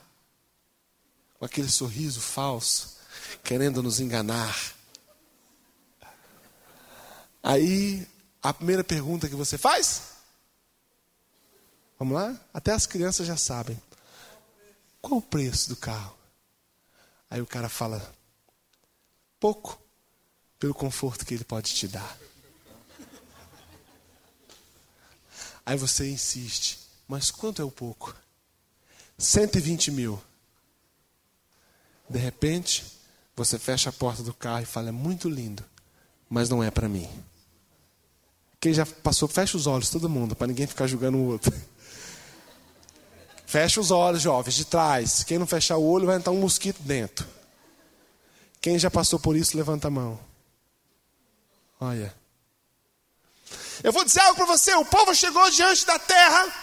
Com 1.38 1.46
aquele 1.46 1.70
sorriso 1.70 2.20
falso, 2.22 2.98
querendo 3.44 3.84
nos 3.84 4.00
enganar. 4.00 4.58
Aí, 7.44 8.08
a 8.50 8.54
primeira 8.54 8.84
pergunta 8.84 9.28
que 9.28 9.36
você 9.36 9.58
faz? 9.58 10.04
Vamos 12.00 12.14
lá? 12.14 12.40
Até 12.54 12.72
as 12.72 12.86
crianças 12.86 13.28
já 13.28 13.36
sabem. 13.36 13.78
Qual 15.02 15.18
o 15.18 15.22
preço 15.22 15.68
do 15.68 15.76
carro? 15.76 16.16
Aí 17.30 17.42
o 17.42 17.46
cara 17.46 17.68
fala: 17.68 18.14
pouco 19.38 19.78
pelo 20.58 20.74
conforto 20.74 21.26
que 21.26 21.34
ele 21.34 21.44
pode 21.44 21.74
te 21.74 21.90
dar. 21.90 22.18
Aí 25.66 25.78
você 25.78 26.10
insiste: 26.10 26.80
mas 27.06 27.30
quanto 27.30 27.62
é 27.62 27.66
o 27.66 27.72
pouco? 27.72 28.16
120 29.18 29.92
mil. 29.92 30.24
De 32.10 32.18
repente, 32.18 32.86
você 33.36 33.60
fecha 33.60 33.90
a 33.90 33.94
porta 33.94 34.24
do 34.24 34.34
carro 34.34 34.62
e 34.62 34.66
fala: 34.66 34.88
é 34.88 34.94
muito 34.94 35.28
lindo, 35.28 35.66
mas 36.30 36.48
não 36.48 36.64
é 36.64 36.72
para 36.72 36.88
mim. 36.88 37.10
Quem 38.60 38.74
já 38.74 38.86
passou, 38.86 39.28
fecha 39.28 39.56
os 39.56 39.68
olhos, 39.68 39.90
todo 39.90 40.10
mundo, 40.10 40.36
para 40.36 40.48
ninguém 40.48 40.66
ficar 40.66 40.88
julgando 40.88 41.18
o 41.18 41.28
outro. 41.28 41.54
Fecha 43.46 43.80
os 43.80 43.92
olhos, 43.92 44.22
jovens, 44.22 44.56
de 44.56 44.66
trás. 44.66 45.24
Quem 45.24 45.38
não 45.38 45.48
fechar 45.48 45.78
o 45.78 45.88
olho 45.88 46.06
vai 46.06 46.18
entrar 46.18 46.34
um 46.34 46.40
mosquito 46.40 46.82
dentro. 46.82 47.26
Quem 48.60 48.78
já 48.78 48.92
passou 48.92 49.20
por 49.20 49.38
isso, 49.38 49.56
levanta 49.56 49.88
a 49.88 49.92
mão. 49.92 50.20
Olha. 51.80 52.14
Eu 53.84 53.94
vou 53.94 54.04
dizer 54.04 54.20
algo 54.22 54.36
para 54.36 54.46
você: 54.46 54.74
o 54.74 54.86
povo 54.86 55.14
chegou 55.16 55.50
diante 55.52 55.86
da 55.86 56.00
terra, 56.00 56.54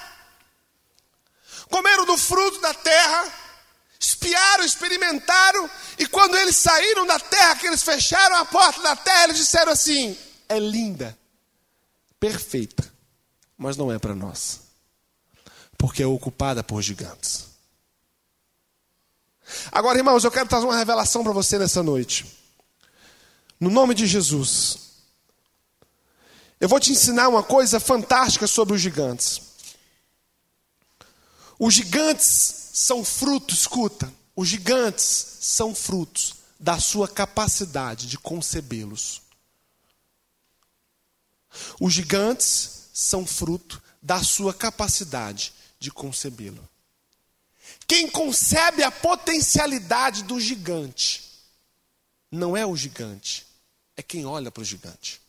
comeram 1.70 2.04
do 2.04 2.18
fruto 2.18 2.60
da 2.60 2.74
terra, 2.74 3.32
espiaram, 3.98 4.64
experimentaram, 4.64 5.70
e 5.98 6.06
quando 6.06 6.36
eles 6.36 6.56
saíram 6.56 7.06
da 7.06 7.18
terra, 7.18 7.56
que 7.56 7.66
eles 7.66 7.82
fecharam 7.82 8.36
a 8.36 8.44
porta 8.44 8.82
da 8.82 8.96
terra, 8.96 9.24
eles 9.24 9.38
disseram 9.38 9.72
assim: 9.72 10.18
é 10.48 10.58
linda, 10.58 11.16
perfeita, 12.24 12.90
mas 13.58 13.76
não 13.76 13.92
é 13.92 13.98
para 13.98 14.14
nós 14.14 14.64
porque 15.76 16.02
é 16.02 16.06
ocupada 16.06 16.64
por 16.64 16.80
gigantes. 16.80 17.44
Agora, 19.70 19.98
irmãos, 19.98 20.24
eu 20.24 20.30
quero 20.30 20.48
trazer 20.48 20.64
uma 20.64 20.78
revelação 20.78 21.22
para 21.22 21.32
você 21.32 21.58
nessa 21.58 21.82
noite. 21.82 22.24
No 23.60 23.68
nome 23.68 23.94
de 23.94 24.06
Jesus. 24.06 24.78
Eu 26.58 26.68
vou 26.68 26.80
te 26.80 26.92
ensinar 26.92 27.28
uma 27.28 27.42
coisa 27.42 27.78
fantástica 27.78 28.46
sobre 28.46 28.74
os 28.74 28.80
gigantes. 28.80 29.42
Os 31.58 31.74
gigantes 31.74 32.70
são 32.72 33.04
frutos, 33.04 33.58
escuta, 33.58 34.10
os 34.34 34.48
gigantes 34.48 35.36
são 35.40 35.74
frutos 35.74 36.36
da 36.58 36.80
sua 36.80 37.06
capacidade 37.06 38.06
de 38.06 38.16
concebê-los. 38.16 39.23
Os 41.80 41.92
gigantes 41.92 42.88
são 42.92 43.26
fruto 43.26 43.82
da 44.02 44.22
sua 44.22 44.52
capacidade 44.52 45.52
de 45.78 45.90
concebê-lo. 45.90 46.68
Quem 47.86 48.08
concebe 48.08 48.82
a 48.82 48.90
potencialidade 48.90 50.24
do 50.24 50.40
gigante 50.40 51.22
não 52.30 52.56
é 52.56 52.66
o 52.66 52.76
gigante, 52.76 53.46
é 53.96 54.02
quem 54.02 54.26
olha 54.26 54.50
para 54.50 54.62
o 54.62 54.64
gigante. 54.64 55.20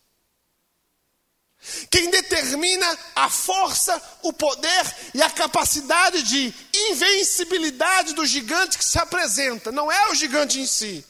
Quem 1.89 2.11
determina 2.11 2.97
a 3.15 3.29
força, 3.29 3.99
o 4.21 4.31
poder 4.31 4.95
e 5.13 5.21
a 5.21 5.29
capacidade 5.29 6.21
de 6.23 6.53
invencibilidade 6.73 8.13
do 8.13 8.25
gigante 8.25 8.77
que 8.77 8.85
se 8.85 8.99
apresenta 8.99 9.71
não 9.71 9.91
é 9.91 10.09
o 10.09 10.15
gigante 10.15 10.59
em 10.59 10.67
si. 10.67 11.03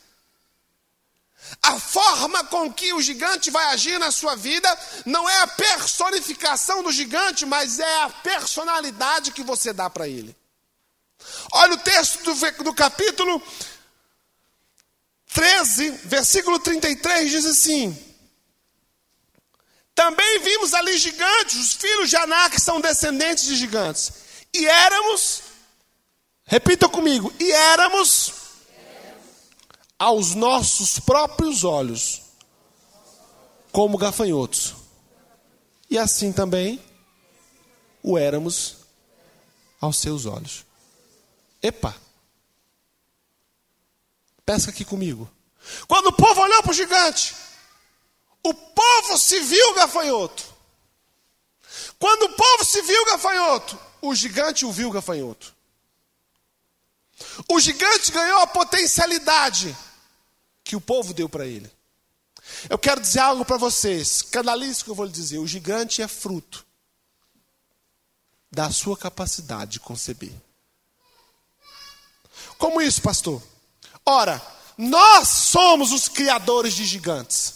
A 1.62 1.80
forma 1.80 2.44
com 2.46 2.72
que 2.72 2.94
o 2.94 3.02
gigante 3.02 3.50
vai 3.50 3.66
agir 3.68 4.00
na 4.00 4.12
sua 4.12 4.36
vida 4.36 4.70
não 5.06 5.28
é 5.28 5.38
a 5.40 5.48
personificação 5.48 6.84
do 6.84 6.92
gigante, 6.92 7.46
mas 7.46 7.80
é 7.80 8.04
a 8.04 8.10
personalidade 8.10 9.32
que 9.32 9.44
você 9.44 9.74
dá 9.74 9.90
para 9.90 10.08
ele. 10.08 10.36
Olha 11.52 11.74
o 11.74 11.78
texto 11.78 12.24
do, 12.24 12.64
do 12.64 12.74
capítulo 12.74 13.42
13, 15.34 15.92
versículo 16.06 16.60
33, 16.60 17.32
diz 17.32 17.46
assim: 17.46 17.98
Também 19.94 20.40
vimos 20.40 20.74
ali 20.74 20.98
gigantes, 20.98 21.56
os 21.56 21.74
filhos 21.74 22.10
de 22.10 22.16
Anak 22.16 22.60
são 22.62 22.80
descendentes 22.80 23.46
de 23.46 23.56
gigantes, 23.56 24.12
e 24.54 24.68
éramos, 24.68 25.42
repita 26.46 26.88
comigo, 26.88 27.34
e 27.40 27.52
éramos 27.52 28.45
aos 29.98 30.36
nossos 30.36 31.00
próprios 31.00 31.64
olhos 31.64 32.22
como 33.72 33.98
gafanhotos. 33.98 34.76
E 35.90 35.98
assim 35.98 36.32
também 36.32 36.82
o 38.02 38.18
éramos 38.18 38.78
aos 39.80 39.98
seus 39.98 40.26
olhos. 40.26 40.66
Epa! 41.62 41.96
Pesca 44.46 44.72
aqui 44.72 44.86
comigo. 44.86 45.30
Quando 45.88 46.08
o 46.08 46.14
povo 46.14 46.42
olhou 46.42 46.62
para 46.62 46.72
o 46.72 46.76
gigante, 46.76 47.36
o 48.44 48.54
povo 48.54 49.18
se 49.18 49.40
viu 49.40 49.74
gafanhoto. 49.74 50.44
Quando 51.98 52.24
o 52.24 52.34
povo 52.34 52.64
se 52.64 52.82
viu 52.84 53.06
gafanhoto, 53.06 53.80
o 54.02 54.14
gigante 54.14 54.66
o 54.66 54.72
viu 54.72 54.92
gafanhoto. 54.92 55.55
O 57.48 57.60
gigante 57.60 58.12
ganhou 58.12 58.40
a 58.42 58.48
potencialidade 58.48 59.76
que 60.64 60.76
o 60.76 60.82
povo 60.82 61.14
deu 61.14 61.30
para 61.30 61.46
ele. 61.46 61.72
Eu 62.70 62.78
quero 62.78 63.02
dizer 63.02 63.20
algo 63.20 63.46
para 63.46 63.58
vocês, 63.58 64.22
canalize 64.22 64.82
o 64.82 64.86
que 64.86 64.92
eu 64.92 64.96
vou 64.96 65.06
lhe 65.06 65.12
dizer. 65.12 65.40
O 65.40 65.48
gigante 65.48 66.02
é 66.02 66.08
fruto 66.08 66.66
da 68.52 68.72
sua 68.72 68.98
capacidade 68.98 69.74
de 69.74 69.80
conceber. 69.80 70.34
Como 72.58 72.82
isso, 72.82 73.02
pastor? 73.02 73.42
Ora, 74.06 74.42
nós 74.78 75.28
somos 75.28 75.92
os 75.92 76.08
criadores 76.08 76.74
de 76.74 76.86
gigantes. 76.86 77.54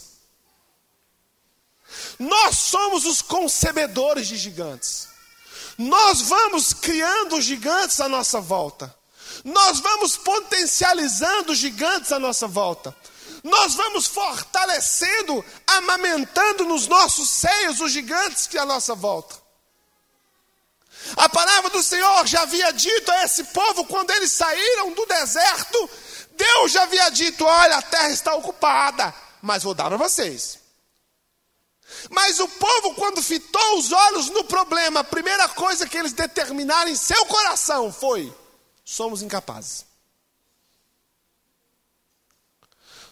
Nós 2.18 2.58
somos 2.58 3.06
os 3.06 3.22
concebedores 3.22 4.28
de 4.28 4.38
gigantes. 4.38 5.08
Nós 5.78 6.22
vamos 6.22 6.74
criando 6.74 7.42
gigantes 7.42 8.00
à 8.02 8.10
nossa 8.10 8.42
volta. 8.42 8.94
Nós 9.44 9.80
vamos 9.80 10.18
potencializando 10.18 11.56
gigantes 11.56 12.12
à 12.12 12.20
nossa 12.20 12.48
volta. 12.48 12.96
Nós 13.44 13.74
vamos 13.76 14.06
fortalecendo, 14.06 15.44
amamentando 15.66 16.66
nos 16.66 16.88
nossos 16.88 17.30
seios 17.30 17.80
os 17.80 17.92
gigantes 17.92 18.48
que 18.48 18.58
à 18.58 18.66
nossa 18.66 18.94
volta. 18.96 19.36
A 21.16 21.30
palavra 21.30 21.70
do 21.70 21.82
Senhor 21.82 22.28
já 22.28 22.42
havia 22.42 22.72
dito 22.72 23.10
a 23.12 23.24
esse 23.24 23.46
povo 23.46 23.86
quando 23.86 24.12
eles 24.12 24.32
saíram 24.32 24.92
do 24.92 25.06
deserto. 25.06 25.90
Deus 26.32 26.72
já 26.72 26.84
havia 26.84 27.10
dito: 27.10 27.46
olha, 27.46 27.78
a 27.78 27.82
terra 27.82 28.10
está 28.10 28.36
ocupada, 28.36 29.14
mas 29.42 29.64
vou 29.64 29.74
dar 29.74 29.88
para 29.88 29.98
vocês. 29.98 30.60
Mas 32.10 32.40
o 32.40 32.48
povo, 32.48 32.94
quando 32.96 33.22
fitou 33.22 33.78
os 33.78 33.92
olhos 33.92 34.30
no 34.30 34.44
problema, 34.44 35.00
a 35.00 35.04
primeira 35.04 35.48
coisa 35.50 35.88
que 35.88 35.98
eles 35.98 36.14
determinaram 36.14 36.90
em 36.90 36.96
seu 36.96 37.26
coração 37.26 37.92
foi: 37.92 38.34
somos 38.90 39.22
incapazes. 39.22 39.86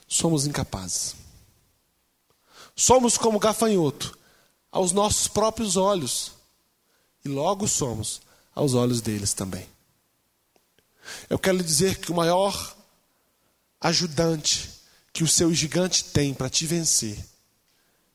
Somos 0.08 0.48
incapazes. 0.48 1.16
Somos 2.76 3.16
como 3.16 3.38
gafanhoto 3.38 4.18
aos 4.72 4.92
nossos 4.92 5.28
próprios 5.28 5.78
olhos 5.78 6.32
e 7.24 7.30
logo 7.30 7.68
somos 7.68 8.22
aos 8.56 8.74
olhos 8.74 9.02
deles 9.02 9.36
também. 9.36 9.70
Eu 11.30 11.38
quero 11.38 11.58
lhe 11.58 11.64
dizer 11.64 12.00
que 12.00 12.12
o 12.12 12.16
maior 12.16 12.76
ajudante 13.80 14.72
que 15.14 15.24
o 15.24 15.28
seu 15.28 15.54
gigante 15.54 16.06
tem 16.06 16.34
para 16.34 16.50
te 16.50 16.66
vencer 16.66 17.24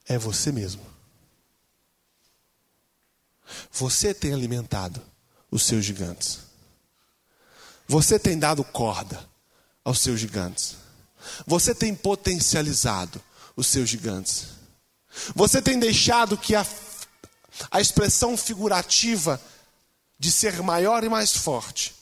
é 0.06 0.18
você 0.18 0.50
mesmo. 0.50 0.84
Você 3.70 4.12
tem 4.12 4.34
alimentado 4.34 5.00
os 5.48 5.62
seus 5.62 5.84
gigantes. 5.84 6.51
Você 7.88 8.18
tem 8.18 8.38
dado 8.38 8.64
corda 8.64 9.28
aos 9.84 10.00
seus 10.00 10.18
gigantes. 10.18 10.76
Você 11.46 11.74
tem 11.74 11.94
potencializado 11.94 13.22
os 13.56 13.66
seus 13.66 13.88
gigantes. 13.88 14.46
Você 15.34 15.60
tem 15.60 15.78
deixado 15.78 16.36
que 16.38 16.54
a 16.54 16.64
a 17.70 17.80
expressão 17.80 18.36
figurativa 18.36 19.40
de 20.18 20.30
ser 20.30 20.62
maior 20.62 21.04
e 21.04 21.08
mais 21.08 21.36
forte 21.36 21.94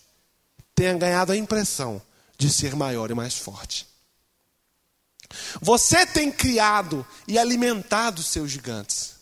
tenha 0.75 0.95
ganhado 0.95 1.33
a 1.33 1.37
impressão 1.37 2.01
de 2.39 2.51
ser 2.51 2.75
maior 2.75 3.11
e 3.11 3.15
mais 3.15 3.35
forte. 3.35 3.87
Você 5.61 6.07
tem 6.07 6.31
criado 6.31 7.07
e 7.27 7.39
alimentado 7.39 8.23
seus 8.23 8.51
gigantes. 8.51 9.20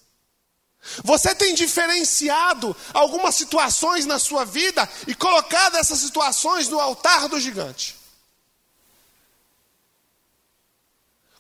Você 1.05 1.35
tem 1.35 1.55
diferenciado 1.55 2.77
algumas 2.92 3.35
situações 3.35 4.07
na 4.07 4.18
sua 4.18 4.44
vida 4.44 4.88
e 5.07 5.14
colocado 5.14 5.77
essas 5.77 5.98
situações 5.98 6.68
no 6.68 6.81
altar 6.81 7.29
do 7.29 7.40
gigante. 7.40 7.96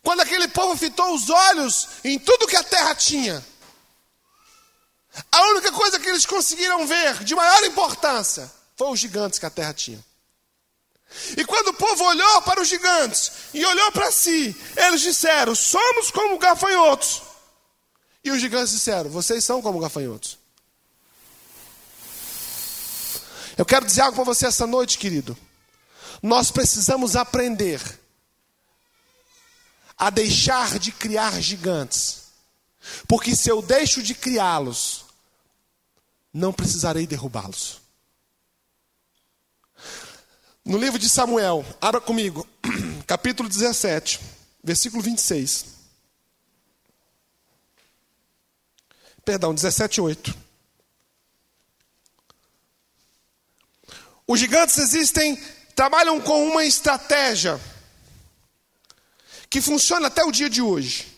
Quando 0.02 0.20
aquele 0.20 0.48
povo 0.48 0.76
fitou 0.76 1.14
os 1.14 1.28
olhos 1.28 1.88
em 2.04 2.18
tudo 2.18 2.46
que 2.46 2.56
a 2.56 2.62
terra 2.62 2.94
tinha, 2.94 3.44
a 5.30 5.42
única 5.50 5.72
coisa 5.72 5.98
que 5.98 6.08
eles 6.08 6.24
conseguiram 6.24 6.86
ver 6.86 7.24
de 7.24 7.34
maior 7.34 7.64
importância 7.64 8.50
foi 8.76 8.90
os 8.90 9.00
gigantes 9.00 9.38
que 9.38 9.46
a 9.46 9.50
terra 9.50 9.74
tinha. 9.74 10.02
E 11.36 11.44
quando 11.44 11.68
o 11.68 11.74
povo 11.74 12.04
olhou 12.04 12.42
para 12.42 12.60
os 12.60 12.68
gigantes 12.68 13.32
e 13.52 13.64
olhou 13.64 13.92
para 13.92 14.12
si, 14.12 14.54
eles 14.76 15.00
disseram: 15.00 15.54
Somos 15.54 16.10
como 16.10 16.38
gafanhotos. 16.38 17.22
E 18.24 18.30
os 18.30 18.40
gigantes 18.40 18.72
disseram: 18.72 19.10
Vocês 19.10 19.44
são 19.44 19.62
como 19.62 19.80
gafanhotos. 19.80 20.38
Eu 23.56 23.64
quero 23.64 23.86
dizer 23.86 24.02
algo 24.02 24.14
para 24.14 24.24
você 24.24 24.46
essa 24.46 24.66
noite, 24.66 24.98
querido. 24.98 25.36
Nós 26.22 26.50
precisamos 26.50 27.16
aprender 27.16 27.80
a 29.96 30.10
deixar 30.10 30.78
de 30.78 30.92
criar 30.92 31.40
gigantes 31.40 32.28
porque 33.06 33.34
se 33.34 33.50
eu 33.50 33.60
deixo 33.62 34.02
de 34.02 34.14
criá-los, 34.14 35.04
não 36.32 36.52
precisarei 36.52 37.06
derrubá-los. 37.06 37.80
No 40.64 40.76
livro 40.76 40.98
de 40.98 41.08
Samuel, 41.08 41.64
abra 41.80 42.00
comigo, 42.00 42.46
capítulo 43.06 43.48
17, 43.48 44.20
versículo 44.62 45.02
26. 45.02 45.77
Perdão, 49.28 49.54
17, 49.54 50.00
8. 50.00 50.34
Os 54.26 54.40
gigantes 54.40 54.78
existem, 54.78 55.36
trabalham 55.76 56.18
com 56.18 56.48
uma 56.48 56.64
estratégia 56.64 57.60
que 59.50 59.60
funciona 59.60 60.06
até 60.06 60.24
o 60.24 60.32
dia 60.32 60.48
de 60.48 60.62
hoje. 60.62 61.14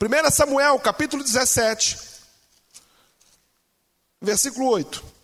1 0.00 0.30
Samuel, 0.30 0.78
capítulo 0.78 1.24
17, 1.24 1.98
versículo 4.22 4.68
8. 4.68 5.17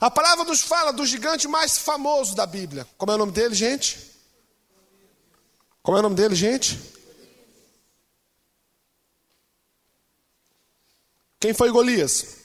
A 0.00 0.10
palavra 0.10 0.44
nos 0.44 0.62
fala 0.62 0.92
do 0.92 1.04
gigante 1.04 1.48
mais 1.48 1.78
famoso 1.78 2.34
da 2.34 2.46
Bíblia. 2.46 2.86
Como 2.96 3.10
é 3.10 3.14
o 3.16 3.18
nome 3.18 3.32
dele, 3.32 3.54
gente? 3.54 3.98
Como 5.82 5.96
é 5.96 6.00
o 6.00 6.02
nome 6.02 6.14
dele, 6.14 6.34
gente? 6.34 6.78
Quem 11.40 11.52
foi 11.52 11.70
Golias? 11.70 12.36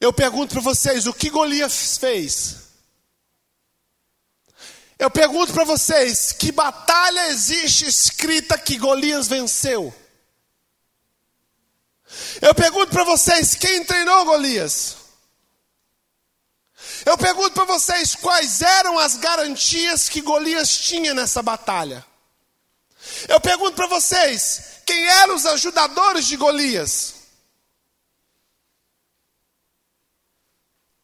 Eu 0.00 0.12
pergunto 0.12 0.54
para 0.54 0.62
vocês, 0.62 1.06
o 1.06 1.14
que 1.14 1.30
Golias 1.30 1.96
fez? 1.96 2.62
Eu 4.98 5.10
pergunto 5.10 5.52
para 5.52 5.64
vocês: 5.64 6.32
que 6.32 6.52
batalha 6.52 7.28
existe 7.28 7.86
escrita 7.86 8.58
que 8.58 8.78
Golias 8.78 9.26
venceu? 9.26 9.92
Eu 12.40 12.54
pergunto 12.54 12.92
para 12.92 13.04
vocês: 13.04 13.54
quem 13.54 13.84
treinou 13.84 14.24
Golias? 14.24 14.96
Eu 17.06 17.16
pergunto 17.16 17.52
para 17.52 17.64
vocês 17.64 18.14
quais 18.14 18.60
eram 18.60 18.98
as 18.98 19.16
garantias 19.16 20.08
que 20.08 20.20
Golias 20.20 20.76
tinha 20.76 21.14
nessa 21.14 21.42
batalha. 21.42 22.04
Eu 23.28 23.40
pergunto 23.40 23.74
para 23.74 23.86
vocês 23.88 24.80
quem 24.86 25.08
eram 25.08 25.34
os 25.34 25.46
ajudadores 25.46 26.26
de 26.26 26.36
Golias. 26.36 27.14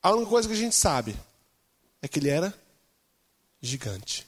A 0.02 0.12
única 0.12 0.30
coisa 0.30 0.48
que 0.48 0.54
a 0.54 0.58
gente 0.58 0.76
sabe 0.76 1.18
é 2.00 2.06
que 2.06 2.18
ele 2.18 2.28
era 2.28 2.54
gigante. 3.60 4.26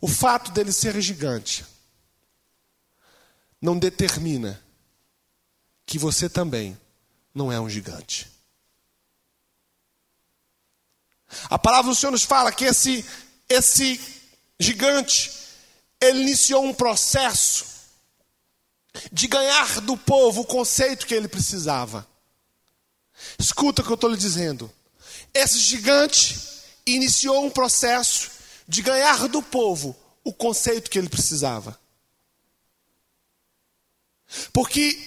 O 0.00 0.08
fato 0.08 0.50
dele 0.50 0.72
ser 0.72 1.00
gigante 1.00 1.64
não 3.60 3.78
determina 3.78 4.62
que 5.84 5.98
você 5.98 6.28
também 6.28 6.78
não 7.34 7.50
é 7.50 7.60
um 7.60 7.68
gigante. 7.68 8.30
A 11.48 11.58
palavra 11.58 11.90
do 11.90 11.96
Senhor 11.96 12.10
nos 12.12 12.24
fala 12.24 12.52
que 12.52 12.64
esse, 12.64 13.04
esse 13.48 14.00
gigante, 14.58 15.32
ele 16.00 16.20
iniciou 16.20 16.64
um 16.64 16.74
processo 16.74 17.66
de 19.12 19.26
ganhar 19.28 19.80
do 19.80 19.96
povo 19.96 20.42
o 20.42 20.46
conceito 20.46 21.06
que 21.06 21.14
ele 21.14 21.28
precisava. 21.28 22.06
Escuta 23.38 23.82
o 23.82 23.84
que 23.84 23.90
eu 23.90 23.94
estou 23.94 24.10
lhe 24.10 24.16
dizendo. 24.16 24.72
Esse 25.32 25.58
gigante 25.58 26.38
iniciou 26.86 27.44
um 27.44 27.50
processo 27.50 28.30
de 28.66 28.82
ganhar 28.82 29.28
do 29.28 29.42
povo 29.42 29.96
o 30.24 30.32
conceito 30.32 30.90
que 30.90 30.98
ele 30.98 31.08
precisava. 31.08 31.78
Porque 34.52 34.98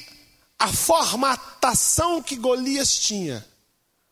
a 0.58 0.68
formatação 0.72 2.22
que 2.22 2.36
Golias 2.36 2.98
tinha 2.98 3.46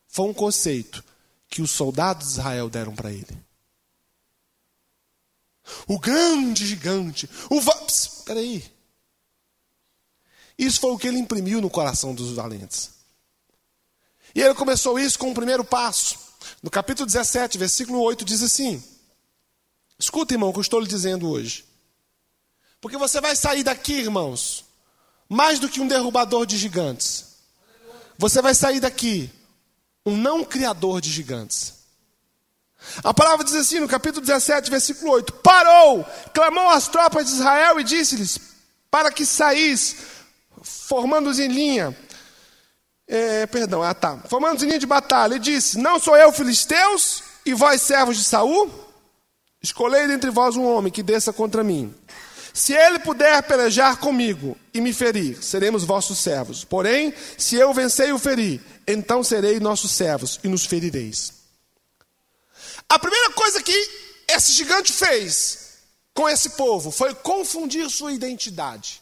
foi 0.08 0.28
um 0.28 0.34
conceito 0.34 1.04
que 1.50 1.62
os 1.62 1.72
soldados 1.72 2.28
de 2.28 2.34
Israel 2.34 2.70
deram 2.70 2.96
para 2.96 3.12
ele. 3.12 3.38
O 5.88 6.00
grande 6.00 6.66
gigante, 6.66 7.30
o. 7.50 7.60
Espera 7.88 8.40
aí. 8.40 8.64
Isso 10.58 10.80
foi 10.80 10.92
o 10.92 10.98
que 10.98 11.08
ele 11.08 11.18
imprimiu 11.18 11.62
no 11.62 11.70
coração 11.70 12.14
dos 12.14 12.34
valentes. 12.34 12.92
E 14.36 14.42
ele 14.42 14.54
começou 14.54 15.00
isso 15.00 15.18
com 15.18 15.32
o 15.32 15.34
primeiro 15.34 15.64
passo. 15.64 16.18
No 16.62 16.70
capítulo 16.70 17.06
17, 17.06 17.58
versículo 17.58 18.02
8, 18.02 18.26
diz 18.26 18.42
assim: 18.42 18.84
Escuta, 19.98 20.34
irmão, 20.34 20.50
o 20.50 20.54
que 20.54 20.60
eu 20.60 20.64
estou 20.64 20.80
lhe 20.80 20.88
dizendo 20.88 21.30
hoje. 21.30 21.66
Porque 22.80 22.98
você 22.98 23.22
vai 23.22 23.36
sair 23.36 23.64
daqui, 23.64 23.94
irmãos, 23.94 24.66
mais 25.32 25.60
do 25.60 25.70
que 25.70 25.80
um 25.80 25.88
derrubador 25.88 26.46
de 26.46 26.58
gigantes. 26.58 27.38
Você 28.18 28.42
vai 28.42 28.54
sair 28.54 28.82
daqui 28.82 29.32
um 30.06 30.18
não 30.18 30.44
criador 30.44 31.00
de 31.00 31.10
gigantes. 31.10 31.76
A 33.02 33.14
palavra 33.14 33.46
diz 33.46 33.56
assim 33.56 33.80
no 33.80 33.88
capítulo 33.88 34.26
17, 34.26 34.70
versículo 34.70 35.10
8: 35.14 35.32
Parou, 35.36 36.06
clamou 36.34 36.68
às 36.68 36.90
tropas 36.90 37.28
de 37.28 37.32
Israel 37.32 37.80
e 37.80 37.84
disse-lhes: 37.86 38.40
Para 38.90 39.10
que 39.10 39.26
saís, 39.26 39.96
formando-os 40.62 41.40
em 41.40 41.48
linha. 41.48 41.98
É, 43.08 43.46
perdão, 43.46 43.82
ah 43.82 43.94
tá. 43.94 44.18
Formando-os 44.28 44.64
em 44.64 44.68
linha 44.68 44.80
de 44.80 44.86
batalha. 44.86 45.36
E 45.36 45.40
disse: 45.40 45.78
Não 45.78 45.98
sou 45.98 46.18
eu, 46.18 46.34
filisteus, 46.34 47.24
e 47.46 47.54
vós, 47.54 47.82
servos 47.82 48.18
de 48.18 48.26
Saul? 48.26 48.70
Escolhei 49.64 50.08
dentre 50.08 50.30
vós 50.30 50.58
um 50.58 50.66
homem 50.66 50.92
que 50.92 51.02
desça 51.02 51.32
contra 51.32 51.64
mim. 51.64 51.96
Se 52.54 52.74
ele 52.74 53.00
puder 53.00 53.42
pelejar 53.44 53.98
comigo 53.98 54.58
e 54.74 54.82
me 54.82 54.94
ferir, 54.94 55.42
seremos 55.42 55.84
vossos 55.84 56.20
servos. 56.20 56.64
Porém, 56.66 57.14
se 57.38 57.56
eu 57.56 57.74
vencer 57.74 58.10
e 58.10 58.14
o 58.14 58.20
ferir, 58.20 58.62
então 58.86 59.24
serei 59.24 59.60
nossos 59.60 59.92
servos 59.92 60.40
e 60.44 60.48
nos 60.48 60.66
ferireis. 60.66 61.34
A 62.90 63.00
primeira 63.00 63.32
coisa 63.32 63.62
que 63.64 63.90
esse 64.28 64.52
gigante 64.52 64.92
fez 64.92 65.78
com 66.14 66.28
esse 66.28 66.52
povo 66.52 66.92
foi 66.92 67.16
confundir 67.16 67.90
sua 67.90 68.12
identidade. 68.12 69.02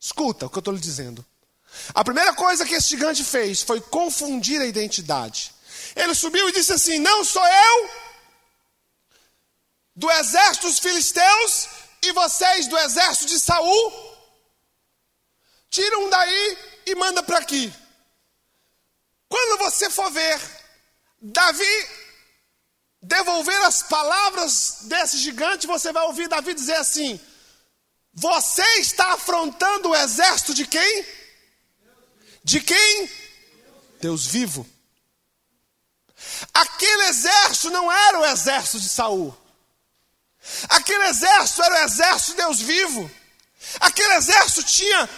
Escuta 0.00 0.46
o 0.46 0.50
que 0.50 0.56
eu 0.56 0.60
estou 0.60 0.74
lhe 0.74 0.80
dizendo. 0.80 1.24
A 1.94 2.04
primeira 2.04 2.32
coisa 2.32 2.64
que 2.64 2.74
esse 2.74 2.88
gigante 2.88 3.22
fez 3.22 3.62
foi 3.62 3.80
confundir 3.80 4.60
a 4.60 4.66
identidade. 4.66 5.52
Ele 5.94 6.14
subiu 6.14 6.48
e 6.48 6.52
disse 6.52 6.72
assim: 6.72 6.98
Não 6.98 7.24
sou 7.24 7.44
eu 7.44 7.90
do 9.94 10.10
exército 10.10 10.66
dos 10.66 10.78
filisteus 10.78 11.68
e 12.02 12.12
vocês 12.12 12.66
do 12.66 12.78
exército 12.78 13.26
de 13.26 13.38
Saul. 13.38 13.92
Tiram 15.70 16.04
um 16.04 16.10
daí 16.10 16.58
e 16.86 16.94
manda 16.94 17.22
para 17.22 17.38
aqui. 17.38 17.72
Quando 19.28 19.58
você 19.58 19.90
for 19.90 20.10
ver 20.10 20.40
Davi 21.20 21.88
devolver 23.02 23.60
as 23.62 23.82
palavras 23.82 24.78
desse 24.82 25.18
gigante, 25.18 25.66
você 25.66 25.92
vai 25.92 26.04
ouvir 26.04 26.28
Davi 26.28 26.54
dizer 26.54 26.76
assim: 26.76 27.20
Você 28.12 28.64
está 28.78 29.12
afrontando 29.12 29.90
o 29.90 29.96
exército 29.96 30.54
de 30.54 30.66
quem? 30.66 31.06
De 32.42 32.60
quem? 32.60 33.10
Deus 34.00 34.26
vivo. 34.26 34.66
Aquele 36.52 37.04
exército 37.04 37.70
não 37.70 37.90
era 37.90 38.20
o 38.20 38.26
exército 38.26 38.80
de 38.80 38.88
Saul. 38.88 39.36
Aquele 40.68 41.04
exército 41.04 41.62
era 41.62 41.82
o 41.82 41.84
exército 41.84 42.30
de 42.32 42.36
Deus 42.36 42.60
vivo. 42.60 43.10
Aquele 43.80 44.14
exército 44.14 44.62
tinha 44.62 45.08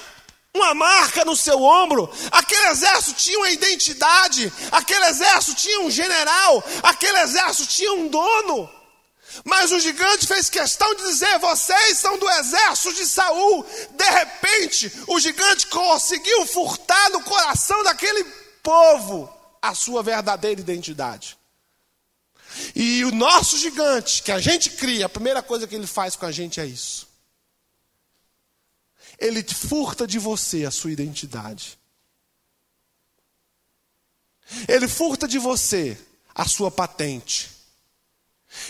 uma 0.55 0.75
marca 0.75 1.25
no 1.25 1.37
seu 1.37 1.63
ombro. 1.63 2.11
Aquele 2.31 2.69
exército 2.69 3.15
tinha 3.15 3.39
uma 3.39 3.51
identidade, 3.51 4.53
aquele 4.73 5.07
exército 5.07 5.55
tinha 5.55 5.81
um 5.81 5.91
general, 5.91 6.65
aquele 6.83 7.21
exército 7.21 7.69
tinha 7.69 7.93
um 7.93 8.09
dono. 8.09 8.71
Mas 9.45 9.71
o 9.73 9.81
gigante 9.81 10.27
fez 10.27 10.49
questão 10.49 10.95
de 10.95 11.03
dizer: 11.03 11.39
vocês 11.39 11.99
são 11.99 12.19
do 12.19 12.29
exército 12.31 12.95
de 12.95 13.07
Saul. 13.07 13.67
De 13.91 14.11
repente, 14.11 14.91
o 15.07 15.21
gigante 15.21 15.67
conseguiu 15.67 16.47
furtar 16.47 17.11
no 17.11 17.23
coração 17.23 17.83
daquele 17.83 18.25
povo 18.63 19.31
a 19.61 19.75
sua 19.75 20.03
verdadeira 20.03 20.61
identidade. 20.61 21.37
E 22.75 23.05
o 23.05 23.11
nosso 23.11 23.59
gigante, 23.59 24.23
que 24.23 24.33
a 24.33 24.41
gente 24.41 24.71
cria, 24.71 25.07
a 25.07 25.09
primeira 25.09 25.43
coisa 25.43 25.67
que 25.67 25.75
ele 25.75 25.87
faz 25.87 26.17
com 26.17 26.27
a 26.27 26.33
gente 26.33 26.61
é 26.61 26.67
isso 26.67 27.07
ele 29.19 29.43
furta 29.43 30.07
de 30.07 30.19
você 30.19 30.65
a 30.65 30.71
sua 30.71 30.93
identidade. 30.93 31.79
Ele 34.69 34.87
furta 34.87 35.27
de 35.27 35.39
você 35.39 35.99
a 36.35 36.47
sua 36.47 36.71
patente. 36.71 37.51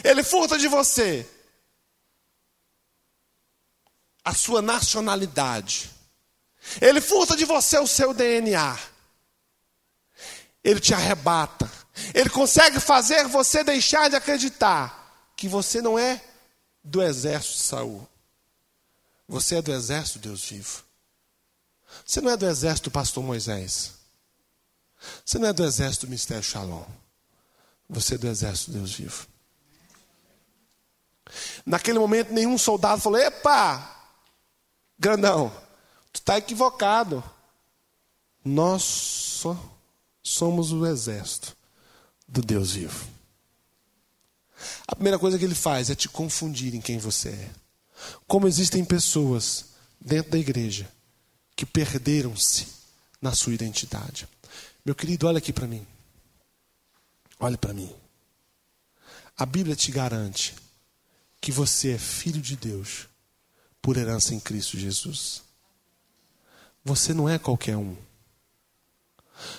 Ele 0.02 0.22
furta 0.22 0.56
de 0.56 0.68
você 0.68 1.28
a 4.24 4.34
sua 4.34 4.62
nacionalidade. 4.62 5.90
Ele 6.80 7.00
furta 7.00 7.36
de 7.36 7.44
você 7.44 7.78
o 7.78 7.86
seu 7.86 8.14
DNA. 8.14 8.78
Ele 10.64 10.80
te 10.80 10.94
arrebata. 10.94 11.70
Ele 12.14 12.28
consegue 12.30 12.78
fazer 12.78 13.26
você 13.26 13.64
deixar 13.64 14.10
de 14.10 14.16
acreditar 14.16 15.30
que 15.36 15.48
você 15.48 15.80
não 15.80 15.98
é 15.98 16.22
do 16.84 17.02
exército 17.02 17.54
de 17.56 17.62
Saul. 17.62 18.08
Você 19.28 19.56
é 19.56 19.62
do 19.62 19.72
exército, 19.72 20.18
Deus 20.18 20.44
vivo. 20.48 20.84
Você 22.04 22.20
não 22.20 22.30
é 22.30 22.36
do 22.36 22.46
exército 22.46 22.90
do 22.90 22.92
pastor 22.92 23.24
Moisés. 23.24 23.94
Você 25.24 25.38
não 25.38 25.48
é 25.48 25.52
do 25.52 25.64
exército 25.64 26.06
do 26.06 26.10
mistério 26.10 26.42
Shalom. 26.42 26.84
Você 27.88 28.14
é 28.14 28.18
do 28.18 28.28
exército 28.28 28.72
Deus 28.72 28.94
vivo. 28.94 29.26
Naquele 31.64 31.98
momento, 31.98 32.32
nenhum 32.32 32.56
soldado 32.56 33.00
falou: 33.00 33.18
Epa, 33.18 33.96
grandão, 34.98 35.50
tu 36.12 36.20
está 36.20 36.38
equivocado. 36.38 37.22
Nós 38.44 39.42
somos 40.22 40.72
o 40.72 40.86
exército 40.86 41.55
do 42.26 42.42
Deus 42.42 42.72
vivo. 42.72 43.06
A 44.86 44.94
primeira 44.94 45.18
coisa 45.18 45.38
que 45.38 45.44
ele 45.44 45.54
faz 45.54 45.90
é 45.90 45.94
te 45.94 46.08
confundir 46.08 46.74
em 46.74 46.80
quem 46.80 46.98
você 46.98 47.30
é. 47.30 47.50
Como 48.26 48.48
existem 48.48 48.84
pessoas 48.84 49.66
dentro 50.00 50.32
da 50.32 50.38
igreja 50.38 50.90
que 51.54 51.64
perderam-se 51.64 52.68
na 53.20 53.34
sua 53.34 53.54
identidade. 53.54 54.28
Meu 54.84 54.94
querido, 54.94 55.26
olha 55.26 55.38
aqui 55.38 55.52
para 55.52 55.66
mim. 55.66 55.86
Olhe 57.40 57.56
para 57.56 57.72
mim. 57.72 57.92
A 59.36 59.44
Bíblia 59.44 59.76
te 59.76 59.90
garante 59.90 60.54
que 61.40 61.52
você 61.52 61.92
é 61.92 61.98
filho 61.98 62.40
de 62.40 62.56
Deus 62.56 63.08
por 63.82 63.96
herança 63.96 64.34
em 64.34 64.40
Cristo 64.40 64.78
Jesus. 64.78 65.42
Você 66.84 67.12
não 67.12 67.28
é 67.28 67.38
qualquer 67.38 67.76
um. 67.76 67.96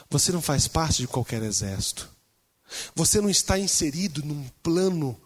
Você 0.09 0.31
não 0.31 0.41
faz 0.41 0.67
parte 0.67 0.97
de 0.97 1.07
qualquer 1.07 1.43
exército. 1.43 2.09
Você 2.95 3.21
não 3.21 3.29
está 3.29 3.57
inserido 3.57 4.23
num 4.23 4.47
plano 4.61 5.19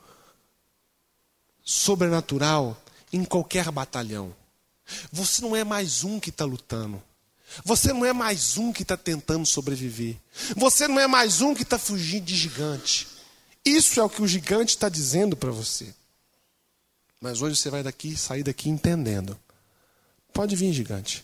sobrenatural 1.63 2.82
em 3.12 3.23
qualquer 3.23 3.71
batalhão. 3.71 4.36
Você 5.12 5.41
não 5.41 5.56
é 5.56 5.63
mais 5.63 6.04
um 6.04 6.19
que 6.19 6.30
está 6.30 6.45
lutando. 6.45 7.01
Você 7.65 7.91
não 7.91 8.06
é 8.06 8.13
mais 8.13 8.58
um 8.58 8.71
que 8.71 8.84
está 8.84 8.95
tentando 8.95 9.45
sobreviver. 9.45 10.17
Você 10.56 10.88
não 10.88 10.99
é 10.99 11.08
mais 11.08 11.41
um 11.41 11.54
que 11.54 11.63
está 11.63 11.77
fugindo 11.77 12.25
de 12.25 12.36
gigante. 12.36 13.08
Isso 13.65 13.99
é 13.99 14.04
o 14.04 14.10
que 14.10 14.21
o 14.21 14.27
gigante 14.27 14.75
está 14.75 14.89
dizendo 14.89 15.36
para 15.36 15.51
você. 15.51 15.93
Mas 17.19 17.41
hoje 17.41 17.56
você 17.56 17.69
vai 17.69 17.84
daqui, 17.84 18.17
sair 18.17 18.43
daqui 18.43 18.69
entendendo. 18.69 19.38
Pode 20.34 20.56
vir, 20.56 20.73
gigante, 20.73 21.23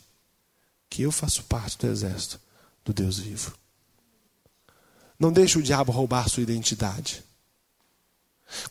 que 0.89 1.01
eu 1.01 1.11
faço 1.11 1.43
parte 1.43 1.77
do 1.77 1.87
exército 1.87 2.39
do 2.83 2.93
Deus 2.93 3.17
vivo. 3.17 3.57
Não 5.19 5.31
deixe 5.31 5.57
o 5.57 5.63
diabo 5.63 5.91
roubar 5.91 6.29
sua 6.29 6.43
identidade. 6.43 7.23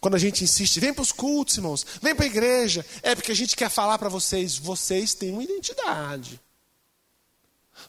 Quando 0.00 0.14
a 0.14 0.18
gente 0.18 0.44
insiste, 0.44 0.80
vem 0.80 0.94
para 0.94 1.02
os 1.02 1.12
cultos, 1.12 1.56
irmãos, 1.56 1.84
vem 2.00 2.14
para 2.14 2.24
a 2.24 2.28
igreja, 2.28 2.84
é 3.02 3.14
porque 3.14 3.32
a 3.32 3.36
gente 3.36 3.56
quer 3.56 3.68
falar 3.68 3.98
para 3.98 4.08
vocês, 4.08 4.56
vocês 4.56 5.12
têm 5.12 5.32
uma 5.32 5.44
identidade. 5.44 6.40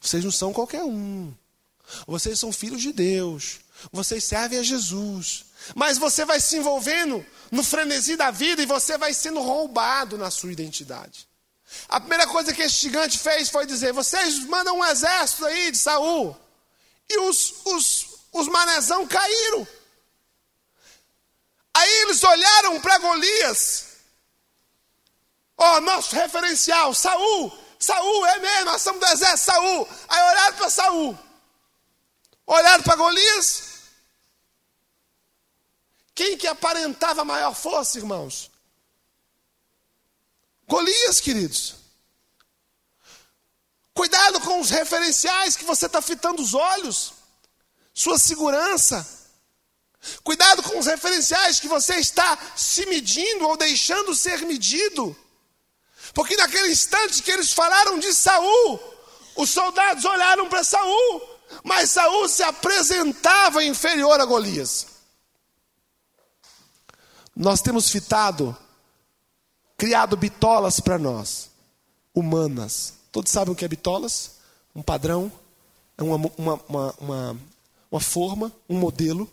Vocês 0.01 0.23
não 0.23 0.31
são 0.31 0.51
qualquer 0.51 0.83
um. 0.83 1.33
Vocês 2.05 2.37
são 2.39 2.51
filhos 2.51 2.81
de 2.81 2.91
Deus. 2.91 3.59
Vocês 3.91 4.23
servem 4.23 4.59
a 4.59 4.63
Jesus. 4.63 5.45
Mas 5.73 5.97
você 5.97 6.25
vai 6.25 6.39
se 6.39 6.57
envolvendo 6.57 7.25
no 7.51 7.63
frenesi 7.63 8.15
da 8.15 8.31
vida 8.31 8.61
e 8.61 8.65
você 8.65 8.97
vai 8.97 9.13
sendo 9.13 9.41
roubado 9.41 10.17
na 10.17 10.29
sua 10.29 10.51
identidade. 10.51 11.27
A 11.87 11.99
primeira 11.99 12.27
coisa 12.27 12.53
que 12.53 12.61
esse 12.61 12.75
gigante 12.75 13.17
fez 13.17 13.49
foi 13.49 13.65
dizer: 13.65 13.93
vocês 13.93 14.39
mandam 14.45 14.79
um 14.79 14.85
exército 14.85 15.45
aí 15.45 15.71
de 15.71 15.77
Saul. 15.77 16.35
E 17.09 17.19
os, 17.19 17.53
os, 17.65 18.06
os 18.31 18.47
manezão 18.47 19.07
caíram. 19.07 19.67
Aí 21.73 21.93
eles 22.01 22.23
olharam 22.23 22.81
para 22.81 22.97
Golias. 22.97 23.85
Ó, 25.57 25.77
oh, 25.77 25.81
nosso 25.81 26.15
referencial, 26.15 26.93
Saul. 26.93 27.51
Saul, 27.79 28.25
é 28.25 28.39
mesmo, 28.39 28.65
nós 28.65 28.81
somos 28.81 28.99
do 28.99 29.05
exército, 29.07 29.51
Saul. 29.51 29.87
Aí 30.07 30.21
olharam 30.31 30.57
para 30.57 30.69
Saul. 30.69 31.19
Olharam 32.45 32.83
para 32.83 32.95
Golias. 32.95 33.63
Quem 36.15 36.37
que 36.37 36.47
aparentava 36.47 37.23
maior 37.23 37.53
força, 37.53 37.97
irmãos? 37.99 38.49
Golias, 40.67 41.19
queridos. 41.19 41.75
Cuidado 43.93 44.41
com 44.41 44.59
os 44.59 44.69
referenciais 44.69 45.55
que 45.55 45.63
você 45.63 45.85
está 45.85 46.01
fitando 46.01 46.41
os 46.41 46.53
olhos. 46.53 47.13
Sua 47.97 48.19
segurança. 48.19 49.07
Cuidado 50.23 50.61
com 50.61 50.77
os 50.77 50.85
referenciais 50.85 51.59
que 51.59 51.67
você 51.67 51.95
está 51.95 52.37
se 52.55 52.85
medindo 52.85 53.47
ou 53.47 53.57
deixando 53.57 54.13
ser 54.13 54.45
medido. 54.45 55.17
Porque 56.13 56.37
naquele 56.37 56.71
instante 56.71 57.23
que 57.23 57.31
eles 57.31 57.51
falaram 57.51 57.97
de 57.97 58.13
Saul, 58.13 58.79
os 59.35 59.49
soldados 59.49 60.05
olharam 60.05 60.47
para 60.47 60.63
Saul, 60.63 61.21
mas 61.63 61.89
Saul 61.89 62.29
se 62.29 62.43
apresentava 62.43 63.63
inferior 63.63 64.21
a 64.21 64.25
Golias. 64.25 64.85
Nós 67.35 67.63
temos 67.63 67.89
fitado, 67.89 68.55
criado 69.75 70.15
bitolas 70.15 70.79
para 70.79 70.99
nós, 70.99 71.49
humanas. 72.13 72.93
Todos 73.11 73.31
sabem 73.31 73.53
o 73.53 73.55
que 73.55 73.65
é 73.65 73.67
bitolas? 73.67 74.37
Um 74.75 74.83
padrão, 74.83 75.31
é 75.97 76.03
uma, 76.03 76.15
uma, 76.37 76.61
uma, 76.69 76.95
uma, 76.99 77.37
uma 77.91 77.99
forma, 77.99 78.51
um 78.69 78.77
modelo. 78.77 79.29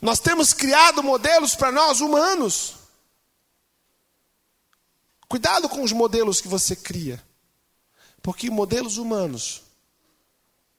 Nós 0.00 0.18
temos 0.18 0.52
criado 0.52 1.02
modelos 1.02 1.54
para 1.54 1.70
nós 1.70 2.00
humanos. 2.00 2.74
Cuidado 5.28 5.68
com 5.68 5.82
os 5.82 5.92
modelos 5.92 6.40
que 6.40 6.48
você 6.48 6.74
cria. 6.74 7.22
Porque 8.22 8.50
modelos 8.50 8.96
humanos 8.96 9.62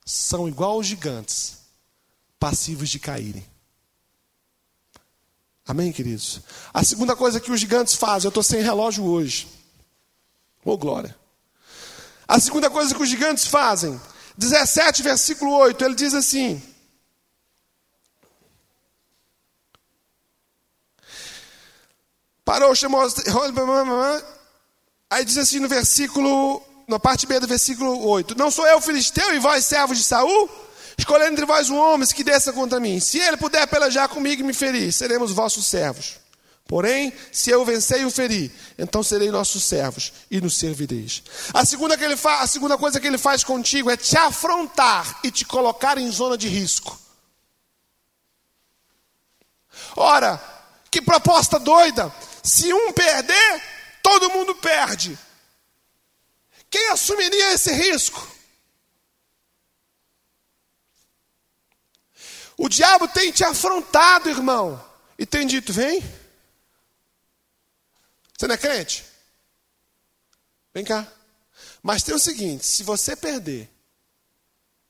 são 0.05 0.47
igual 0.47 0.71
aos 0.71 0.87
gigantes, 0.87 1.57
passivos 2.39 2.89
de 2.89 2.99
caírem. 2.99 3.45
Amém, 5.67 5.91
queridos? 5.91 6.41
A 6.73 6.83
segunda 6.83 7.15
coisa 7.15 7.39
que 7.39 7.51
os 7.51 7.59
gigantes 7.59 7.95
fazem, 7.95 8.27
eu 8.27 8.29
estou 8.29 8.43
sem 8.43 8.61
relógio 8.61 9.03
hoje. 9.03 9.47
Ô 10.63 10.71
oh, 10.71 10.77
glória. 10.77 11.15
A 12.27 12.39
segunda 12.39 12.69
coisa 12.69 12.93
que 12.93 13.01
os 13.01 13.09
gigantes 13.09 13.47
fazem, 13.47 13.99
17, 14.37 15.01
versículo 15.01 15.51
8, 15.57 15.83
ele 15.83 15.95
diz 15.95 16.13
assim: 16.13 16.61
Parou, 22.45 22.75
chamou. 22.75 23.01
Aí 25.09 25.25
diz 25.25 25.37
assim 25.37 25.59
no 25.59 25.67
versículo, 25.67 26.61
na 26.87 26.99
parte 26.99 27.25
B 27.25 27.39
do 27.39 27.47
versículo 27.47 28.07
8: 28.07 28.37
Não 28.37 28.51
sou 28.51 28.67
eu 28.67 28.79
filisteu 28.79 29.33
e 29.33 29.39
vós 29.39 29.65
servos 29.65 29.97
de 29.97 30.03
Saul? 30.03 30.49
Escolhendo 30.97 31.31
entre 31.31 31.45
vós 31.45 31.69
um 31.69 31.77
homem 31.77 32.07
que 32.07 32.23
desça 32.23 32.53
contra 32.53 32.79
mim. 32.79 32.99
Se 32.99 33.17
ele 33.17 33.35
puder 33.35 33.67
pelejar 33.67 34.07
comigo 34.07 34.41
e 34.41 34.45
me 34.45 34.53
ferir, 34.53 34.93
seremos 34.93 35.31
vossos 35.31 35.65
servos. 35.65 36.17
Porém, 36.67 37.13
se 37.31 37.51
eu 37.51 37.63
vencer 37.65 38.01
e 38.01 38.05
o 38.05 38.11
ferir, 38.11 38.51
então 38.77 39.03
serei 39.03 39.29
nossos 39.29 39.63
servos 39.63 40.13
e 40.31 40.39
nos 40.39 40.57
servireis. 40.57 41.21
A 41.53 41.65
segunda, 41.65 41.97
que 41.97 42.03
ele 42.03 42.15
a 42.23 42.47
segunda 42.47 42.77
coisa 42.77 42.99
que 42.99 43.05
ele 43.05 43.17
faz 43.17 43.43
contigo 43.43 43.89
é 43.89 43.97
te 43.97 44.17
afrontar 44.17 45.19
e 45.23 45.29
te 45.29 45.45
colocar 45.45 45.97
em 45.97 46.09
zona 46.09 46.37
de 46.37 46.47
risco. 46.47 46.97
Ora, 49.95 50.41
que 50.89 51.01
proposta 51.01 51.59
doida! 51.59 52.11
Se 52.45 52.71
um 52.71 52.93
perder, 52.93 53.63
todo 54.03 54.29
mundo 54.29 54.53
perde. 54.53 55.17
Quem 56.69 56.89
assumiria 56.89 57.53
esse 57.53 57.71
risco? 57.73 58.35
O 62.55 62.69
diabo 62.69 63.07
tem 63.07 63.31
te 63.31 63.43
afrontado, 63.43 64.29
irmão, 64.29 64.79
e 65.17 65.25
tem 65.25 65.47
dito: 65.47 65.73
vem. 65.73 65.99
Você 68.37 68.45
não 68.45 68.53
é 68.53 68.57
crente? 68.59 69.03
Vem 70.71 70.85
cá. 70.85 71.11
Mas 71.81 72.03
tem 72.03 72.13
o 72.13 72.19
seguinte: 72.19 72.67
se 72.67 72.83
você 72.83 73.15
perder, 73.15 73.67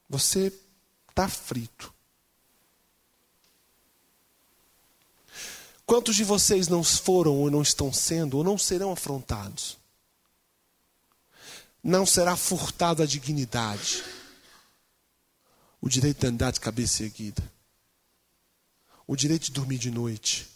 você 0.10 0.52
está 1.10 1.30
frito. 1.30 1.95
Quantos 5.86 6.16
de 6.16 6.24
vocês 6.24 6.68
não 6.68 6.84
foram 6.84 7.36
ou 7.38 7.52
não 7.52 7.62
estão 7.62 7.94
sendo 7.94 8.38
ou 8.38 8.44
não 8.44 8.58
serão 8.58 8.92
afrontados? 8.92 9.78
Não 11.84 12.06
será 12.06 12.36
furtada 12.36 13.04
a 13.04 13.06
dignidade, 13.06 14.04
o 15.80 15.88
direito 15.88 16.22
de 16.22 16.28
andar 16.28 16.52
de 16.52 16.60
cabeça 16.60 17.04
erguida, 17.04 17.44
o 19.06 19.16
direito 19.16 19.44
de 19.46 19.52
dormir 19.52 19.78
de 19.78 19.92
noite, 19.92 20.50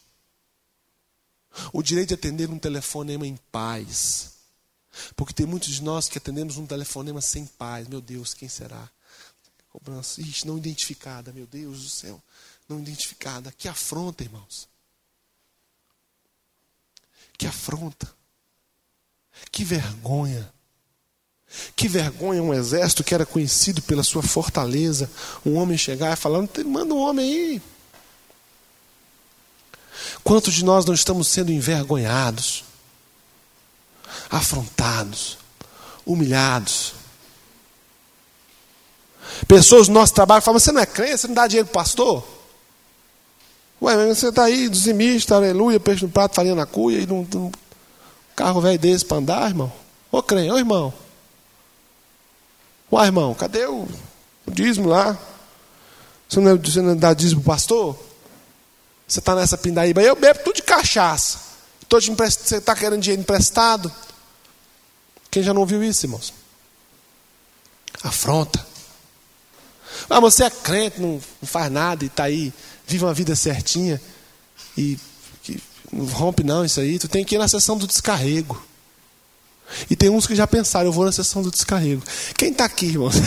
o 1.71 1.83
direito 1.83 2.09
de 2.09 2.13
atender 2.15 2.49
um 2.49 2.57
telefonema 2.57 3.27
em 3.27 3.37
paz. 3.51 4.33
Porque 5.15 5.33
tem 5.33 5.45
muitos 5.45 5.69
de 5.69 5.83
nós 5.83 6.09
que 6.09 6.17
atendemos 6.17 6.57
um 6.57 6.65
telefonema 6.65 7.21
sem 7.21 7.45
paz. 7.45 7.87
Meu 7.87 8.01
Deus, 8.01 8.33
quem 8.33 8.49
será? 8.49 8.89
Cobrança. 9.69 10.19
Ixi, 10.19 10.47
não 10.47 10.57
identificada, 10.57 11.31
meu 11.31 11.45
Deus 11.45 11.83
do 11.83 11.89
céu. 11.89 12.21
Não 12.67 12.79
identificada. 12.79 13.51
Que 13.51 13.67
afronta, 13.67 14.23
irmãos. 14.23 14.67
Que 17.39 17.47
afronta. 17.47 18.06
Que 19.49 19.63
vergonha. 19.63 20.52
Que 21.73 21.88
vergonha 21.88 22.43
um 22.43 22.54
exército 22.54 23.02
que 23.02 23.15
era 23.15 23.25
conhecido 23.25 23.82
pela 23.82 24.04
sua 24.04 24.21
fortaleza. 24.21 25.10
Um 25.45 25.56
homem 25.56 25.78
chegar 25.78 26.12
e 26.12 26.17
falar: 26.17 26.45
manda 26.65 26.93
um 26.93 26.99
homem 26.99 27.34
aí. 27.34 27.62
Quantos 30.21 30.54
de 30.54 30.65
nós 30.65 30.84
não 30.84 30.93
estamos 30.93 31.30
sendo 31.30 31.49
envergonhados, 31.49 32.65
afrontados, 34.30 35.38
humilhados? 36.06 36.93
Pessoas 39.47 39.88
do 39.88 39.93
nosso 39.93 40.13
trabalho 40.13 40.41
falam: 40.41 40.60
Você 40.60 40.73
não 40.73 40.82
é 40.82 40.86
crente? 40.86 41.19
Você 41.19 41.28
não 41.28 41.36
dá 41.36 41.47
dinheiro 41.47 41.69
para 41.69 41.80
o 41.80 41.84
pastor? 41.84 42.38
Ué, 43.81 43.95
mas 43.95 44.17
você 44.17 44.27
está 44.27 44.43
aí, 44.43 44.67
dizimista, 44.67 45.35
aleluia, 45.35 45.79
peixe 45.79 46.03
no 46.03 46.11
prato, 46.11 46.35
farinha 46.35 46.55
na 46.55 46.65
cuia, 46.65 46.99
e 46.99 47.05
num 47.05 47.25
carro 48.35 48.59
velho 48.59 48.77
desse 48.77 49.05
para 49.05 49.17
andar, 49.17 49.47
irmão? 49.47 49.71
Ô 50.11 50.21
crente, 50.21 50.51
ô 50.51 50.57
irmão. 50.57 50.93
Ué, 52.91 53.05
irmão, 53.05 53.33
cadê 53.33 53.65
o, 53.65 53.87
o 54.45 54.51
dízimo 54.51 54.89
lá? 54.89 55.17
Você 56.27 56.39
não, 56.39 56.51
é, 56.51 56.55
você 56.55 56.81
não 56.81 56.97
dá 56.97 57.13
dízimo 57.13 57.41
pro 57.41 57.53
pastor? 57.53 57.97
Você 59.07 59.19
está 59.19 59.33
nessa 59.33 59.57
pindaíba, 59.57 60.01
eu 60.01 60.15
bebo 60.15 60.39
tudo 60.43 60.57
de 60.57 60.61
cachaça. 60.61 61.39
Tô 61.87 61.99
te 61.99 62.11
emprest... 62.11 62.41
Você 62.41 62.57
está 62.57 62.75
querendo 62.75 63.01
dinheiro 63.01 63.21
emprestado? 63.21 63.91
Quem 65.31 65.41
já 65.41 65.53
não 65.53 65.61
ouviu 65.61 65.83
isso, 65.83 66.05
irmãos? 66.05 66.33
Afronta. 68.03 68.63
Ah, 70.09 70.19
você 70.19 70.43
é 70.43 70.49
crente, 70.49 71.01
não, 71.01 71.13
não 71.41 71.47
faz 71.47 71.71
nada 71.71 72.03
e 72.03 72.07
está 72.07 72.25
aí 72.25 72.53
vive 72.89 73.06
uma 73.06 73.13
vida 73.13 73.36
certinha 73.36 74.02
e 74.75 74.97
que 75.43 75.62
não 75.93 76.06
rompe 76.06 76.43
não 76.43 76.65
isso 76.65 76.80
aí, 76.80 76.97
tu 76.97 77.08
tem 77.08 77.23
que 77.23 77.36
ir 77.36 77.38
na 77.38 77.47
sessão 77.47 77.78
do 77.78 77.86
descarrego. 77.86 78.60
E 79.88 79.95
tem 79.95 80.10
uns 80.10 80.25
que 80.25 80.36
já 80.36 80.47
pensaram, 80.47 80.88
eu 80.88 80.91
vou 80.91 81.06
na 81.06 81.12
sessão 81.12 81.43
do 81.43 81.52
descarrego. 81.52 82.02
Quem 82.36 82.49
está 82.52 82.65
aqui, 82.65 82.88
irmão? 82.88 83.12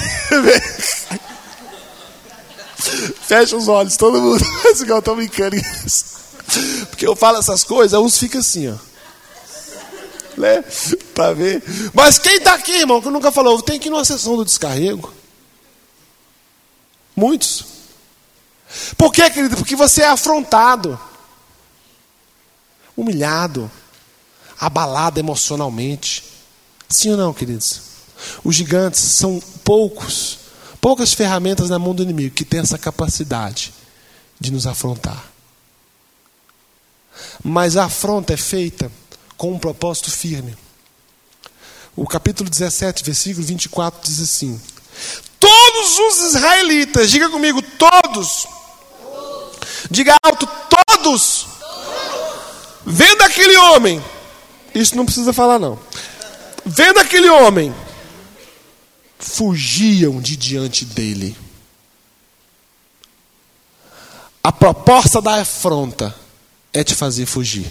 Fecha 3.23 3.57
os 3.57 3.69
olhos, 3.69 3.97
todo 3.97 4.21
mundo. 4.21 4.45
Igual 4.81 4.99
eu 4.99 5.03
tô 5.03 5.15
brincando. 5.15 5.55
Porque 6.91 7.07
eu 7.07 7.15
falo 7.15 7.39
essas 7.39 7.63
coisas, 7.63 7.97
uns 7.99 8.19
ficam 8.19 8.41
assim, 8.41 8.69
ó. 8.69 8.75
Né? 10.37 10.65
Para 11.15 11.33
ver. 11.35 11.63
Mas 11.95 12.19
quem 12.19 12.39
está 12.39 12.55
aqui, 12.55 12.73
irmão, 12.73 13.01
que 13.01 13.09
nunca 13.09 13.31
falou, 13.31 13.63
tem 13.63 13.79
que 13.79 13.87
ir 13.87 13.91
numa 13.93 14.05
sessão 14.05 14.37
do 14.37 14.45
descarrego. 14.45 15.15
Muitos. 17.15 17.82
Por 18.97 19.13
quê, 19.13 19.29
querido? 19.31 19.57
Porque 19.57 19.77
você 19.77 20.03
é 20.03 20.09
afrontado, 20.09 20.99
humilhado, 22.97 23.71
abalado 24.59 25.21
emocionalmente. 25.21 26.25
Sim 26.89 27.13
ou 27.13 27.17
não, 27.17 27.35
queridos? 27.35 27.83
Os 28.45 28.55
gigantes 28.55 29.01
são 29.01 29.41
poucos, 29.65 30.39
poucas 30.81 31.13
ferramentas 31.13 31.69
na 31.69 31.79
mão 31.79 31.95
do 31.95 32.03
inimigo 32.03 32.35
que 32.35 32.45
tem 32.45 32.61
essa 32.61 32.79
capacidade 32.79 33.73
de 34.39 34.53
nos 34.53 34.67
afrontar. 34.67 35.33
Mas 37.43 37.77
a 37.77 37.85
afronta 37.85 38.33
é 38.33 38.37
feita 38.37 38.91
com 39.37 39.53
um 39.53 39.59
propósito 39.59 40.11
firme. 40.11 40.57
O 41.95 42.07
capítulo 42.07 42.49
17, 42.49 43.05
versículo 43.05 43.45
24 43.45 44.01
diz 44.03 44.21
assim: 44.21 44.61
Todos 45.39 45.99
os 45.99 46.35
israelitas, 46.35 47.11
diga 47.11 47.29
comigo, 47.29 47.61
todos, 47.61 48.47
diga 49.93 50.17
alto, 50.23 50.49
todos, 50.97 51.47
vendo 52.85 53.23
aquele 53.23 53.57
homem, 53.57 54.03
isso 54.75 54.97
não 54.97 55.05
precisa 55.05 55.33
falar 55.33 55.59
não, 55.59 55.79
vendo 56.65 56.99
aquele 56.99 57.29
homem, 57.29 57.73
fugiam 59.19 60.21
de 60.21 60.37
diante 60.37 60.85
dele. 60.85 61.37
A 64.43 64.51
proposta 64.51 65.23
da 65.23 65.41
afronta 65.41 66.13
é 66.73 66.83
te 66.83 66.97
fazer 66.97 67.27
fugir. 67.27 67.71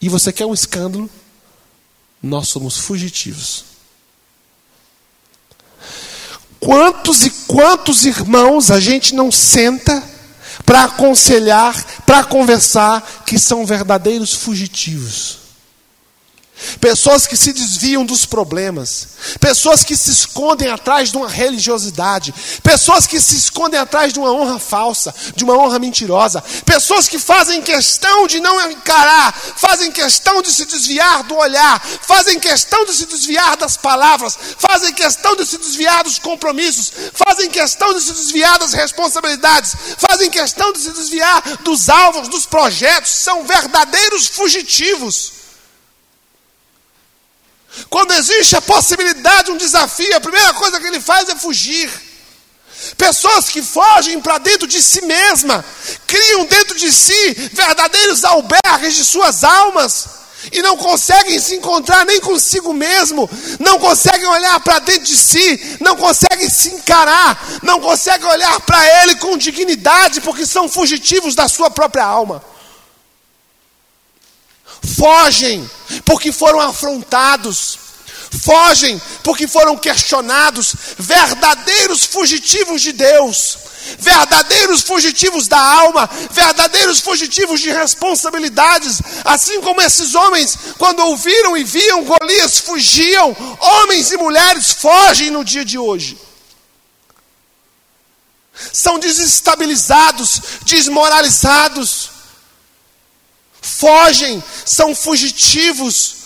E 0.00 0.08
você 0.08 0.32
quer 0.32 0.46
um 0.46 0.54
escândalo? 0.54 1.10
Nós 2.22 2.48
somos 2.48 2.76
fugitivos. 2.76 3.64
Quantos 6.60 7.26
e 7.26 7.30
quantos 7.48 8.04
irmãos 8.04 8.70
a 8.70 8.78
gente 8.78 9.16
não 9.16 9.32
senta 9.32 10.11
para 10.72 10.84
aconselhar, 10.84 11.84
para 12.06 12.24
conversar, 12.24 13.06
que 13.26 13.38
são 13.38 13.66
verdadeiros 13.66 14.32
fugitivos? 14.32 15.41
Pessoas 16.80 17.26
que 17.26 17.36
se 17.36 17.52
desviam 17.52 18.04
dos 18.04 18.26
problemas, 18.26 19.08
pessoas 19.40 19.82
que 19.82 19.96
se 19.96 20.10
escondem 20.10 20.68
atrás 20.68 21.10
de 21.10 21.16
uma 21.16 21.28
religiosidade, 21.28 22.34
pessoas 22.62 23.06
que 23.06 23.20
se 23.20 23.36
escondem 23.36 23.80
atrás 23.80 24.12
de 24.12 24.18
uma 24.18 24.30
honra 24.30 24.58
falsa, 24.58 25.14
de 25.34 25.44
uma 25.44 25.56
honra 25.56 25.78
mentirosa, 25.78 26.42
pessoas 26.64 27.08
que 27.08 27.18
fazem 27.18 27.62
questão 27.62 28.26
de 28.26 28.38
não 28.38 28.70
encarar, 28.70 29.32
fazem 29.32 29.90
questão 29.90 30.42
de 30.42 30.52
se 30.52 30.64
desviar 30.66 31.22
do 31.24 31.36
olhar, 31.36 31.80
fazem 31.80 32.38
questão 32.38 32.84
de 32.84 32.92
se 32.92 33.06
desviar 33.06 33.56
das 33.56 33.76
palavras, 33.76 34.36
fazem 34.58 34.92
questão 34.92 35.34
de 35.34 35.46
se 35.46 35.58
desviar 35.58 36.04
dos 36.04 36.18
compromissos, 36.18 36.92
fazem 37.14 37.48
questão 37.48 37.94
de 37.94 38.00
se 38.00 38.12
desviar 38.12 38.58
das 38.58 38.72
responsabilidades, 38.72 39.74
fazem 39.96 40.30
questão 40.30 40.72
de 40.72 40.80
se 40.80 40.90
desviar 40.90 41.42
dos 41.62 41.88
alvos, 41.88 42.28
dos 42.28 42.44
projetos, 42.44 43.10
são 43.10 43.44
verdadeiros 43.44 44.26
fugitivos. 44.26 45.41
Quando 47.88 48.12
existe 48.12 48.56
a 48.56 48.60
possibilidade, 48.60 49.50
um 49.50 49.56
desafio, 49.56 50.16
a 50.16 50.20
primeira 50.20 50.52
coisa 50.54 50.78
que 50.78 50.86
ele 50.86 51.00
faz 51.00 51.28
é 51.28 51.36
fugir. 51.36 51.90
Pessoas 52.96 53.48
que 53.48 53.62
fogem 53.62 54.20
para 54.20 54.38
dentro 54.38 54.66
de 54.66 54.82
si 54.82 55.02
mesma, 55.02 55.64
criam 56.06 56.44
dentro 56.46 56.76
de 56.76 56.92
si 56.92 57.32
verdadeiros 57.52 58.24
albergues 58.24 58.96
de 58.96 59.04
suas 59.04 59.44
almas 59.44 60.06
e 60.50 60.60
não 60.60 60.76
conseguem 60.76 61.38
se 61.38 61.54
encontrar 61.54 62.04
nem 62.04 62.18
consigo 62.20 62.72
mesmo, 62.72 63.30
não 63.60 63.78
conseguem 63.78 64.26
olhar 64.26 64.58
para 64.60 64.80
dentro 64.80 65.04
de 65.04 65.16
si, 65.16 65.78
não 65.80 65.96
conseguem 65.96 66.50
se 66.50 66.70
encarar, 66.70 67.60
não 67.62 67.80
conseguem 67.80 68.26
olhar 68.28 68.60
para 68.62 69.02
ele 69.02 69.14
com 69.16 69.38
dignidade, 69.38 70.20
porque 70.20 70.44
são 70.44 70.68
fugitivos 70.68 71.36
da 71.36 71.46
sua 71.48 71.70
própria 71.70 72.04
alma 72.04 72.51
fogem 74.82 75.68
porque 76.04 76.32
foram 76.32 76.60
afrontados, 76.60 77.78
fogem 78.42 79.00
porque 79.22 79.46
foram 79.46 79.76
questionados, 79.76 80.74
verdadeiros 80.98 82.04
fugitivos 82.04 82.82
de 82.82 82.92
Deus, 82.92 83.58
verdadeiros 83.98 84.82
fugitivos 84.82 85.48
da 85.48 85.58
alma, 85.58 86.08
verdadeiros 86.30 87.00
fugitivos 87.00 87.60
de 87.60 87.70
responsabilidades, 87.70 89.00
assim 89.24 89.60
como 89.60 89.80
esses 89.80 90.14
homens, 90.14 90.56
quando 90.78 91.00
ouviram 91.00 91.56
e 91.56 91.64
viam 91.64 92.04
Golias, 92.04 92.58
fugiam, 92.58 93.36
homens 93.60 94.12
e 94.12 94.16
mulheres 94.16 94.72
fogem 94.72 95.30
no 95.30 95.44
dia 95.44 95.64
de 95.64 95.78
hoje. 95.78 96.18
São 98.72 98.98
desestabilizados, 98.98 100.40
desmoralizados, 100.64 102.11
fogem, 103.62 104.42
são 104.66 104.94
fugitivos, 104.94 106.16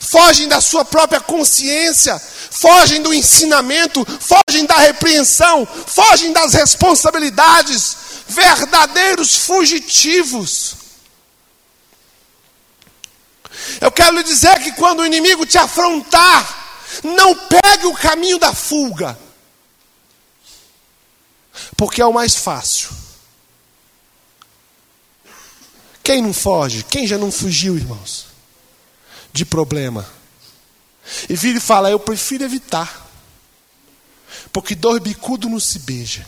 fogem 0.00 0.46
da 0.48 0.60
sua 0.60 0.84
própria 0.84 1.20
consciência, 1.20 2.18
fogem 2.18 3.02
do 3.02 3.12
ensinamento, 3.12 4.06
fogem 4.20 4.64
da 4.64 4.76
repreensão, 4.76 5.66
fogem 5.66 6.32
das 6.32 6.54
responsabilidades, 6.54 7.96
verdadeiros 8.28 9.36
fugitivos. 9.36 10.76
Eu 13.80 13.90
quero 13.90 14.16
lhe 14.16 14.22
dizer 14.22 14.62
que 14.62 14.72
quando 14.72 15.00
o 15.00 15.06
inimigo 15.06 15.44
te 15.44 15.58
afrontar, 15.58 16.68
não 17.02 17.34
pegue 17.34 17.86
o 17.86 17.94
caminho 17.94 18.38
da 18.38 18.54
fuga, 18.54 19.18
porque 21.76 22.00
é 22.00 22.06
o 22.06 22.12
mais 22.12 22.36
fácil. 22.36 23.07
Quem 26.08 26.22
não 26.22 26.32
foge? 26.32 26.84
Quem 26.84 27.06
já 27.06 27.18
não 27.18 27.30
fugiu, 27.30 27.76
irmãos? 27.76 28.28
De 29.30 29.44
problema. 29.44 30.10
E 31.28 31.36
vira 31.36 31.58
e 31.58 31.60
fala: 31.60 31.90
Eu 31.90 32.00
prefiro 32.00 32.44
evitar. 32.44 33.06
Porque 34.50 34.74
dois 34.74 35.02
bicudos 35.02 35.50
não 35.50 35.60
se 35.60 35.80
beija. 35.80 36.26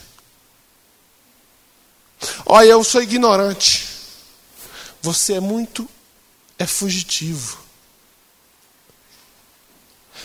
Olha, 2.44 2.66
eu 2.68 2.84
sou 2.84 3.02
ignorante. 3.02 3.88
Você 5.00 5.32
é 5.32 5.40
muito 5.40 5.88
é 6.58 6.66
fugitivo. 6.66 7.58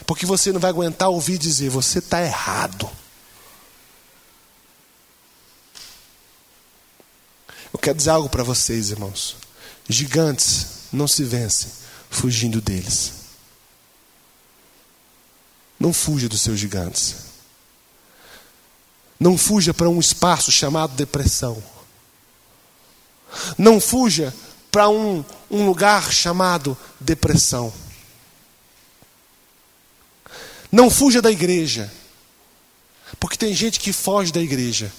Porque 0.06 0.26
você 0.26 0.52
não 0.52 0.60
vai 0.60 0.70
aguentar 0.70 1.08
ouvir 1.08 1.38
dizer: 1.38 1.70
Você 1.70 2.00
está 2.00 2.22
errado. 2.22 2.92
Eu 7.72 7.80
quero 7.80 7.96
dizer 7.96 8.10
algo 8.10 8.28
para 8.28 8.44
vocês, 8.44 8.90
irmãos. 8.90 9.45
Gigantes 9.88 10.68
não 10.92 11.08
se 11.08 11.24
vencem 11.24 11.70
fugindo 12.10 12.62
deles. 12.62 13.14
Não 15.80 15.94
fuja 15.94 16.30
dos 16.30 16.42
seus 16.42 16.60
gigantes. 16.60 17.16
Não 19.20 19.38
fuja 19.38 19.74
para 19.74 19.90
um 19.90 20.00
espaço 20.00 20.52
chamado 20.52 20.96
depressão. 20.96 21.62
Não 23.58 23.80
fuja 23.80 24.34
para 24.72 24.90
um, 24.90 25.24
um 25.50 25.66
lugar 25.66 26.12
chamado 26.12 26.78
depressão. 27.00 27.74
Não 30.72 30.90
fuja 30.90 31.22
da 31.22 31.32
igreja. 31.32 31.92
Porque 33.20 33.38
tem 33.38 33.54
gente 33.54 33.80
que 33.80 33.94
foge 33.94 34.32
da 34.32 34.42
igreja. 34.42 34.92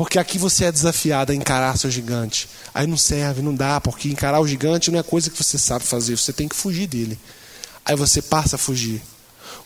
Porque 0.00 0.18
aqui 0.18 0.38
você 0.38 0.64
é 0.64 0.72
desafiado 0.72 1.30
a 1.30 1.34
encarar 1.34 1.76
seu 1.76 1.90
gigante. 1.90 2.48
Aí 2.72 2.86
não 2.86 2.96
serve, 2.96 3.42
não 3.42 3.54
dá, 3.54 3.78
porque 3.82 4.08
encarar 4.08 4.40
o 4.40 4.48
gigante 4.48 4.90
não 4.90 4.98
é 4.98 5.02
coisa 5.02 5.28
que 5.28 5.36
você 5.36 5.58
sabe 5.58 5.84
fazer, 5.84 6.16
você 6.16 6.32
tem 6.32 6.48
que 6.48 6.56
fugir 6.56 6.86
dele. 6.86 7.20
Aí 7.84 7.94
você 7.94 8.22
passa 8.22 8.56
a 8.56 8.58
fugir. 8.58 9.02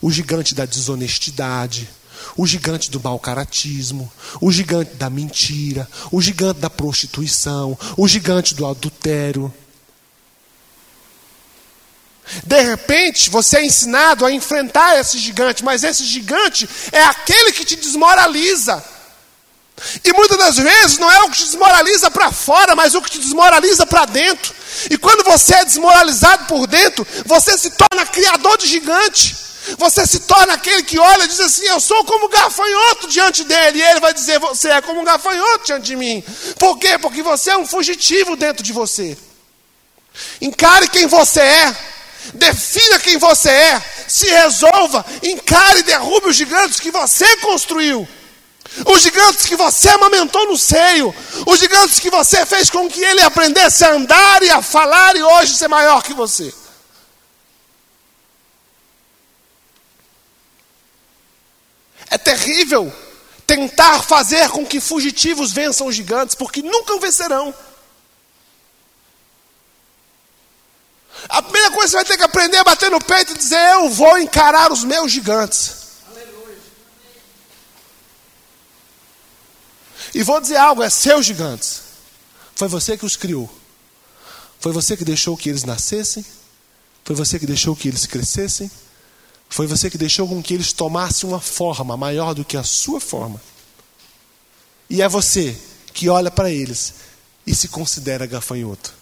O 0.03 0.11
gigante 0.11 0.53
da 0.53 0.67
desonestidade, 0.67 1.89
o 2.37 2.45
gigante 2.49 2.91
do 2.91 3.01
mau 3.01 3.17
caratismo, 3.17 4.13
o 4.41 4.51
gigante 4.51 4.97
da 4.97 5.09
mentira, 5.09 5.89
o 6.11 6.21
gigante 6.21 6.59
da 6.59 6.69
prostituição, 6.69 7.79
o 7.97 8.09
gigante 8.09 8.57
do 8.57 8.67
adultério. 8.67 9.55
De 12.45 12.61
repente, 12.61 13.31
você 13.31 13.59
é 13.59 13.65
ensinado 13.65 14.27
a 14.27 14.33
enfrentar 14.33 14.99
esse 14.99 15.17
gigante, 15.17 15.63
mas 15.63 15.85
esse 15.85 16.05
gigante 16.05 16.69
é 16.91 17.05
aquele 17.05 17.53
que 17.53 17.65
te 17.65 17.77
desmoraliza. 17.77 18.94
E 20.05 20.13
muitas 20.13 20.39
das 20.39 20.57
vezes 20.57 20.99
não 20.99 21.11
é 21.11 21.23
o 21.23 21.31
que 21.31 21.39
te 21.39 21.45
desmoraliza 21.45 22.11
para 22.11 22.31
fora, 22.31 22.77
mas 22.77 22.95
o 22.95 23.03
que 23.03 23.11
te 23.11 23.19
desmoraliza 23.19 23.85
para 23.85 24.05
dentro. 24.05 24.55
E 24.91 24.97
quando 24.97 25.25
você 25.25 25.55
é 25.55 25.65
desmoralizado 25.65 26.47
por 26.47 26.67
dentro, 26.67 27.07
você 27.27 27.59
se 27.59 27.71
torna 27.71 28.07
criador 28.07 28.57
de 28.59 28.67
gigante. 28.67 29.37
Você 29.79 30.07
se 30.07 30.21
torna 30.21 30.55
aquele 30.55 30.83
que 30.83 30.99
olha 30.99 31.25
e 31.25 31.29
diz 31.29 31.41
assim: 31.41 31.67
Eu 31.67 31.81
sou 31.81 32.05
como 32.05 32.27
um 32.27 32.29
gafanhoto 32.29 33.09
diante 33.09 33.45
dele. 33.45 33.79
E 33.79 33.83
ele 33.83 34.01
vai 34.01 34.13
dizer: 34.13 34.39
Você 34.39 34.69
é 34.69 34.81
como 34.83 35.01
um 35.01 35.05
gafanhoto 35.05 35.65
diante 35.65 35.87
de 35.87 35.97
mim. 35.97 36.23
Por 36.59 36.79
quê? 36.79 36.99
Porque 36.99 37.23
você 37.23 37.51
é 37.51 37.57
um 37.57 37.67
fugitivo 37.67 38.37
dentro 38.37 38.63
de 38.63 38.73
você. 38.73 39.17
Encare 40.41 40.89
quem 40.89 41.07
você 41.07 41.41
é. 41.41 41.77
Defina 42.35 42.99
quem 42.99 43.17
você 43.17 43.49
é. 43.49 43.83
Se 44.07 44.27
resolva. 44.27 45.05
Encare 45.23 45.81
e 45.81 45.85
derrube 45.85 46.29
os 46.29 46.37
gigantes 46.37 46.79
que 46.79 46.91
você 46.91 47.37
construiu. 47.39 48.07
Os 48.87 49.03
gigantes 49.03 49.47
que 49.47 49.55
você 49.55 49.89
amamentou 49.89 50.47
no 50.47 50.59
seio. 50.59 51.15
Os 51.47 51.61
gigantes 51.61 52.01
que 52.01 52.11
você 52.11 52.45
fez 52.45 52.69
com 52.71 52.89
que 52.89 53.05
ele 53.05 53.23
aprendesse 53.23 53.85
a 53.85 53.93
andar 53.93 54.43
e 54.43 54.51
a 54.51 54.61
falar 54.61 55.15
e 55.17 55.23
hoje 55.23 55.57
ser 55.57 55.69
maior 55.69 56.03
que 56.03 56.13
você. 56.13 56.53
É 62.11 62.19
terrível 62.19 62.93
tentar 63.47 64.03
fazer 64.03 64.49
com 64.51 64.67
que 64.67 64.81
fugitivos 64.81 65.53
vençam 65.53 65.87
os 65.87 65.95
gigantes, 65.95 66.35
porque 66.35 66.63
nunca 66.63 66.99
vencerão. 66.99 67.55
A 71.29 71.43
primeira 71.43 71.71
coisa 71.71 71.87
que 71.87 71.91
você 71.91 71.97
vai 71.97 72.05
ter 72.05 72.17
que 72.17 72.23
aprender 72.25 72.57
é 72.57 72.65
bater 72.65 72.91
no 72.91 73.03
peito 73.03 73.33
e 73.33 73.39
dizer: 73.39 73.73
Eu 73.75 73.91
vou 73.91 74.19
encarar 74.19 74.73
os 74.73 74.83
meus 74.83 75.13
gigantes. 75.13 75.84
E 80.15 80.23
vou 80.23 80.41
dizer 80.41 80.57
algo: 80.57 80.83
é 80.83 80.89
seus 80.89 81.27
gigantes. 81.27 81.83
Foi 82.55 82.69
você 82.69 82.97
que 82.97 83.05
os 83.05 83.17
criou. 83.17 83.51
Foi 84.61 84.73
você 84.73 84.97
que 84.97 85.05
deixou 85.05 85.37
que 85.37 85.49
eles 85.49 85.65
nascessem. 85.65 86.25
Foi 87.05 87.15
você 87.15 87.39
que 87.39 87.47
deixou 87.47 87.75
que 87.77 87.89
eles 87.89 88.07
crescessem. 88.07 88.71
Foi 89.49 89.67
você 89.67 89.91
que 89.91 89.99
deixou 89.99 90.27
com 90.27 90.43
que 90.43 90.55
eles 90.55 90.73
tomassem 90.73 91.29
uma 91.29 91.41
forma 91.41 91.97
maior 91.97 92.35
do 92.35 92.45
que 92.45 92.57
a 92.57 92.65
sua 92.65 93.01
forma. 93.01 93.41
E 94.89 95.03
é 95.03 95.09
você 95.09 95.57
que 95.93 96.09
olha 96.09 96.31
para 96.31 96.51
eles 96.51 96.95
e 97.47 97.55
se 97.55 97.69
considera 97.69 98.27
gafanhoto. 98.27 98.95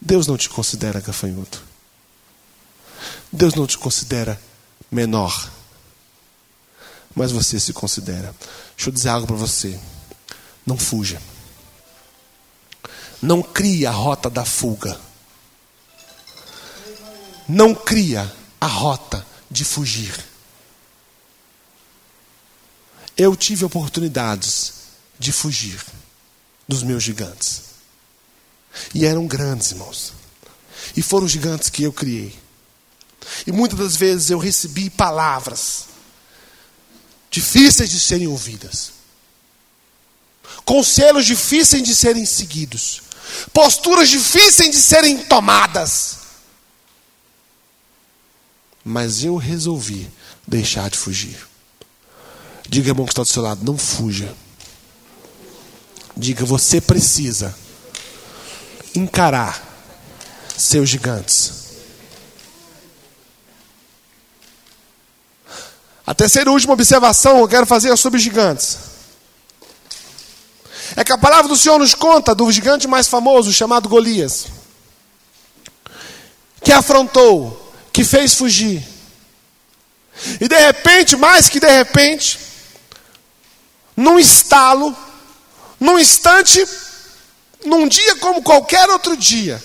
Deus 0.00 0.26
não 0.26 0.36
te 0.36 0.48
considera 0.48 1.00
gafanhoto. 1.00 1.62
Deus 3.30 3.54
não 3.54 3.66
te 3.66 3.78
considera 3.78 4.40
menor. 4.90 5.50
Mas 7.14 7.30
você 7.30 7.60
se 7.60 7.72
considera. 7.72 8.34
Deixa 8.82 8.90
eu 8.90 8.94
dizer 8.94 9.08
algo 9.10 9.28
para 9.28 9.36
você. 9.36 9.78
Não 10.66 10.76
fuja. 10.76 11.22
Não 13.22 13.40
crie 13.40 13.86
a 13.86 13.92
rota 13.92 14.28
da 14.28 14.44
fuga. 14.44 15.00
Não 17.48 17.76
cria 17.76 18.34
a 18.60 18.66
rota 18.66 19.24
de 19.48 19.64
fugir. 19.64 20.12
Eu 23.16 23.36
tive 23.36 23.64
oportunidades 23.64 24.72
de 25.16 25.30
fugir 25.30 25.80
dos 26.66 26.82
meus 26.82 27.04
gigantes. 27.04 27.62
E 28.92 29.06
eram 29.06 29.28
grandes, 29.28 29.70
irmãos. 29.70 30.12
E 30.96 31.02
foram 31.02 31.28
gigantes 31.28 31.70
que 31.70 31.84
eu 31.84 31.92
criei. 31.92 32.36
E 33.46 33.52
muitas 33.52 33.78
das 33.78 33.94
vezes 33.94 34.30
eu 34.30 34.40
recebi 34.40 34.90
palavras 34.90 35.91
difíceis 37.32 37.88
de 37.88 37.98
serem 37.98 38.28
ouvidas, 38.28 38.92
conselhos 40.66 41.24
difíceis 41.24 41.82
de 41.82 41.96
serem 41.96 42.26
seguidos, 42.26 43.02
posturas 43.54 44.10
difíceis 44.10 44.70
de 44.70 44.76
serem 44.76 45.24
tomadas. 45.24 46.18
Mas 48.84 49.24
eu 49.24 49.36
resolvi 49.36 50.10
deixar 50.46 50.90
de 50.90 50.98
fugir. 50.98 51.48
Diga, 52.68 52.90
irmão, 52.90 53.06
que 53.06 53.12
está 53.12 53.22
do 53.22 53.28
seu 53.28 53.42
lado, 53.42 53.64
não 53.64 53.78
fuja. 53.78 54.34
Diga, 56.14 56.44
você 56.44 56.80
precisa 56.80 57.56
encarar 58.94 59.62
seus 60.58 60.90
gigantes. 60.90 61.61
A 66.06 66.14
terceira 66.14 66.50
e 66.50 66.52
última 66.52 66.72
observação 66.72 67.36
que 67.36 67.42
eu 67.42 67.48
quero 67.48 67.66
fazer 67.66 67.90
é 67.90 67.96
sobre 67.96 68.18
gigantes. 68.18 68.78
É 70.96 71.04
que 71.04 71.12
a 71.12 71.18
palavra 71.18 71.48
do 71.48 71.56
Senhor 71.56 71.78
nos 71.78 71.94
conta 71.94 72.34
do 72.34 72.50
gigante 72.50 72.88
mais 72.88 73.08
famoso, 73.08 73.52
chamado 73.52 73.88
Golias, 73.88 74.46
que 76.62 76.72
afrontou, 76.72 77.72
que 77.92 78.04
fez 78.04 78.34
fugir. 78.34 78.86
E 80.40 80.48
de 80.48 80.58
repente, 80.58 81.16
mais 81.16 81.48
que 81.48 81.58
de 81.58 81.70
repente, 81.70 82.38
num 83.96 84.18
estalo, 84.18 84.94
num 85.80 85.98
instante, 85.98 86.66
num 87.64 87.88
dia 87.88 88.16
como 88.16 88.42
qualquer 88.42 88.90
outro 88.90 89.16
dia, 89.16 89.62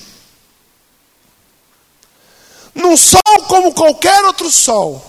num 2.73 2.95
sol 2.95 3.43
como 3.47 3.73
qualquer 3.73 4.23
outro 4.23 4.49
sol, 4.49 5.06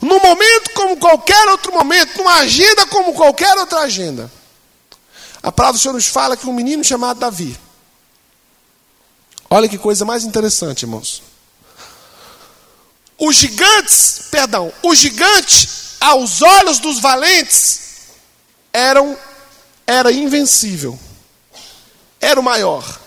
num 0.00 0.20
momento 0.20 0.70
como 0.74 0.96
qualquer 0.96 1.48
outro 1.48 1.72
momento, 1.72 2.18
numa 2.18 2.36
agenda 2.36 2.86
como 2.86 3.12
qualquer 3.14 3.56
outra 3.58 3.80
agenda. 3.80 4.30
A 5.42 5.50
palavra 5.50 5.78
do 5.78 5.82
Senhor 5.82 5.94
nos 5.94 6.06
fala 6.06 6.36
que 6.36 6.46
um 6.46 6.52
menino 6.52 6.82
chamado 6.84 7.20
Davi. 7.20 7.58
Olha 9.48 9.68
que 9.68 9.78
coisa 9.78 10.04
mais 10.04 10.24
interessante, 10.24 10.82
irmãos. 10.82 11.22
Os 13.18 13.36
gigantes, 13.36 14.22
perdão, 14.30 14.72
o 14.82 14.94
gigante 14.94 15.68
aos 16.00 16.40
olhos 16.40 16.78
dos 16.78 17.00
valentes 17.00 17.80
eram 18.72 19.18
era 19.86 20.12
invencível 20.12 20.98
era 22.20 22.38
o 22.38 22.42
maior. 22.42 23.00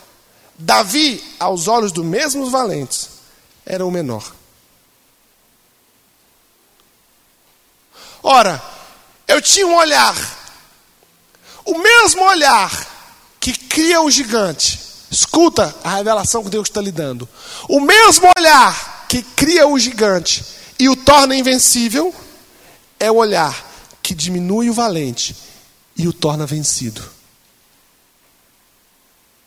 Davi, 0.58 1.24
aos 1.40 1.68
olhos 1.68 1.92
dos 1.92 2.04
mesmos 2.04 2.52
valentes, 2.52 3.10
era 3.66 3.86
o 3.86 3.92
menor. 3.92 4.34
Ora, 8.24 8.64
eu 9.28 9.42
tinha 9.42 9.68
um 9.68 9.76
olhar, 9.76 10.16
o 11.66 11.78
mesmo 11.78 12.24
olhar 12.24 13.36
que 13.40 13.52
cria 13.52 14.02
o 14.02 14.10
gigante. 14.10 14.80
Escuta 15.12 15.76
a 15.84 15.98
revelação 15.98 16.44
que 16.44 16.50
Deus 16.50 16.70
está 16.70 16.82
lhe 16.82 16.92
dando. 16.92 17.28
O 17.68 17.82
mesmo 17.82 18.28
olhar 18.38 19.06
que 19.10 19.22
cria 19.22 19.68
o 19.68 19.78
gigante 19.78 20.44
e 20.80 20.88
o 20.90 20.96
torna 20.96 21.36
invencível 21.36 22.16
é 23.00 23.12
o 23.12 23.18
olhar 23.18 23.72
que 24.02 24.16
diminui 24.16 24.70
o 24.70 24.74
valente 24.74 25.36
e 25.96 26.08
o 26.08 26.14
torna 26.14 26.46
vencido. 26.46 27.04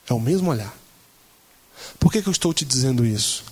É 0.09 0.13
o 0.13 0.21
mesmo 0.21 0.51
olhar. 0.51 0.73
Por 1.99 2.13
que, 2.13 2.23
que 2.23 2.29
eu 2.29 2.33
estou 2.33 2.53
te 2.53 2.65
dizendo 2.65 3.05
isso? 3.05 3.43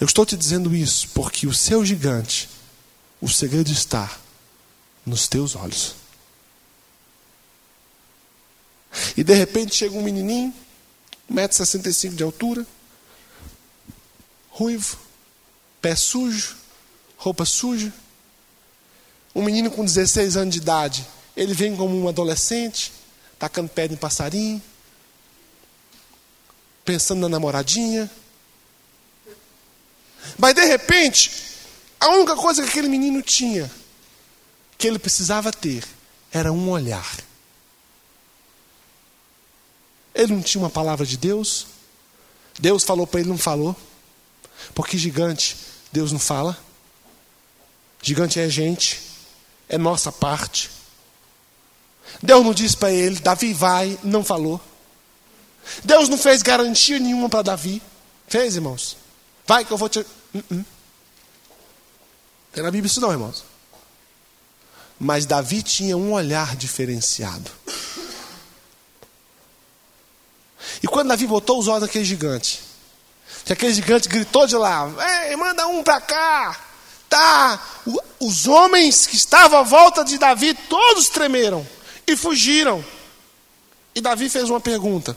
Eu 0.00 0.06
estou 0.06 0.24
te 0.24 0.36
dizendo 0.36 0.74
isso 0.74 1.08
porque 1.08 1.46
o 1.46 1.52
seu 1.52 1.84
gigante, 1.84 2.48
o 3.20 3.28
segredo 3.28 3.70
está 3.70 4.10
nos 5.08 5.26
teus 5.26 5.56
olhos. 5.56 5.94
E 9.16 9.24
de 9.24 9.34
repente 9.34 9.74
chega 9.74 9.96
um 9.96 10.02
menininho, 10.02 10.54
1,65m 11.30 12.14
de 12.14 12.22
altura, 12.22 12.66
ruivo, 14.50 14.98
pé 15.80 15.94
sujo, 15.94 16.56
roupa 17.16 17.44
suja. 17.44 17.92
Um 19.34 19.42
menino 19.42 19.70
com 19.70 19.84
16 19.84 20.36
anos 20.36 20.54
de 20.54 20.60
idade, 20.60 21.06
ele 21.36 21.54
vem 21.54 21.76
como 21.76 21.96
um 21.96 22.08
adolescente, 22.08 22.92
tacando 23.38 23.68
pedra 23.68 23.94
em 23.94 23.98
passarinho, 23.98 24.62
pensando 26.84 27.20
na 27.20 27.28
namoradinha. 27.28 28.10
Mas 30.36 30.54
de 30.54 30.64
repente, 30.64 31.30
a 32.00 32.08
única 32.08 32.34
coisa 32.34 32.62
que 32.62 32.68
aquele 32.68 32.88
menino 32.88 33.22
tinha, 33.22 33.70
que 34.78 34.86
ele 34.86 34.98
precisava 34.98 35.52
ter, 35.52 35.84
era 36.32 36.52
um 36.52 36.70
olhar. 36.70 37.18
Ele 40.14 40.32
não 40.32 40.42
tinha 40.42 40.62
uma 40.62 40.70
palavra 40.70 41.04
de 41.04 41.16
Deus. 41.16 41.66
Deus 42.58 42.84
falou 42.84 43.06
para 43.06 43.20
ele, 43.20 43.28
não 43.28 43.38
falou. 43.38 43.76
Porque 44.74 44.96
gigante, 44.96 45.56
Deus 45.92 46.12
não 46.12 46.20
fala. 46.20 46.56
Gigante 48.00 48.38
é 48.38 48.48
gente, 48.48 49.00
é 49.68 49.76
nossa 49.76 50.12
parte. 50.12 50.70
Deus 52.22 52.44
não 52.44 52.54
disse 52.54 52.76
para 52.76 52.92
ele, 52.92 53.18
Davi 53.20 53.52
vai, 53.52 53.98
não 54.04 54.24
falou. 54.24 54.60
Deus 55.84 56.08
não 56.08 56.16
fez 56.16 56.40
garantia 56.40 56.98
nenhuma 56.98 57.28
para 57.28 57.42
Davi. 57.42 57.82
Fez, 58.28 58.54
irmãos? 58.54 58.96
Vai 59.46 59.64
que 59.64 59.72
eu 59.72 59.76
vou 59.76 59.88
te. 59.88 60.00
Uh 60.00 60.06
-uh. 60.34 60.64
Tem 62.52 62.62
na 62.62 62.70
Bíblia 62.70 62.86
isso 62.86 63.00
não, 63.00 63.10
irmãos. 63.10 63.44
Mas 64.98 65.26
Davi 65.26 65.62
tinha 65.62 65.96
um 65.96 66.12
olhar 66.12 66.56
diferenciado. 66.56 67.50
E 70.82 70.88
quando 70.88 71.08
Davi 71.08 71.26
botou 71.26 71.58
os 71.58 71.68
olhos 71.68 71.82
naquele 71.82 72.04
gigante, 72.04 72.60
que 73.44 73.52
aquele 73.52 73.72
gigante 73.72 74.08
gritou 74.08 74.46
de 74.46 74.56
lá: 74.56 74.90
Ei, 75.28 75.36
manda 75.36 75.66
um 75.66 75.82
para 75.82 76.00
cá. 76.00 76.64
Tá. 77.08 77.58
os 78.20 78.46
homens 78.46 79.06
que 79.06 79.16
estavam 79.16 79.60
à 79.60 79.62
volta 79.62 80.04
de 80.04 80.18
Davi, 80.18 80.52
todos 80.52 81.08
tremeram 81.08 81.66
e 82.06 82.14
fugiram. 82.16 82.84
E 83.94 84.00
Davi 84.00 84.28
fez 84.28 84.50
uma 84.50 84.60
pergunta, 84.60 85.16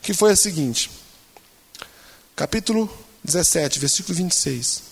que 0.00 0.14
foi 0.14 0.32
a 0.32 0.36
seguinte: 0.36 0.90
capítulo 2.34 2.90
17, 3.22 3.78
versículo 3.78 4.14
26. 4.16 4.82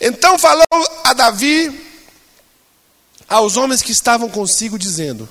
Então 0.00 0.38
falou 0.38 0.64
a 1.04 1.12
Davi 1.12 1.95
aos 3.28 3.56
homens 3.56 3.82
que 3.82 3.92
estavam 3.92 4.28
consigo, 4.28 4.78
dizendo: 4.78 5.28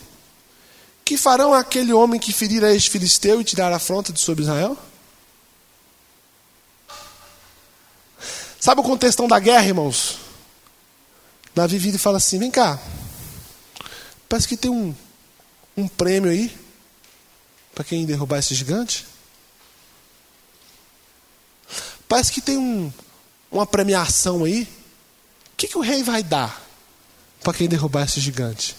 Que 1.03 1.17
farão 1.17 1.53
aquele 1.53 1.93
homem 1.93 2.19
que 2.19 2.33
ferir 2.33 2.63
a 2.63 2.73
este 2.73 2.89
filisteu 2.89 3.39
e 3.39 3.43
tirar 3.43 3.71
a 3.71 3.77
afronta 3.77 4.11
de 4.11 4.19
sobre 4.19 4.43
Israel? 4.43 4.77
Sabe 8.59 8.81
o 8.81 8.83
contextão 8.83 9.27
da 9.27 9.39
guerra, 9.39 9.67
irmãos? 9.67 10.17
Davi 11.53 11.77
vira 11.77 11.95
e 11.95 11.99
fala 11.99 12.17
assim: 12.17 12.39
Vem 12.39 12.51
cá, 12.51 12.79
parece 14.27 14.47
que 14.47 14.57
tem 14.57 14.71
um, 14.71 14.93
um 15.77 15.87
prêmio 15.87 16.31
aí 16.31 16.55
para 17.73 17.83
quem 17.83 18.05
derrubar 18.05 18.39
esse 18.39 18.55
gigante. 18.55 19.05
Parece 22.07 22.31
que 22.31 22.41
tem 22.41 22.57
um, 22.57 22.91
uma 23.51 23.65
premiação 23.65 24.43
aí. 24.43 24.63
O 25.53 25.57
que, 25.57 25.67
que 25.67 25.77
o 25.77 25.81
rei 25.81 26.03
vai 26.03 26.21
dar 26.21 26.64
para 27.45 27.53
quem 27.53 27.69
derrubar 27.69 28.05
esse 28.05 28.19
gigante? 28.19 28.75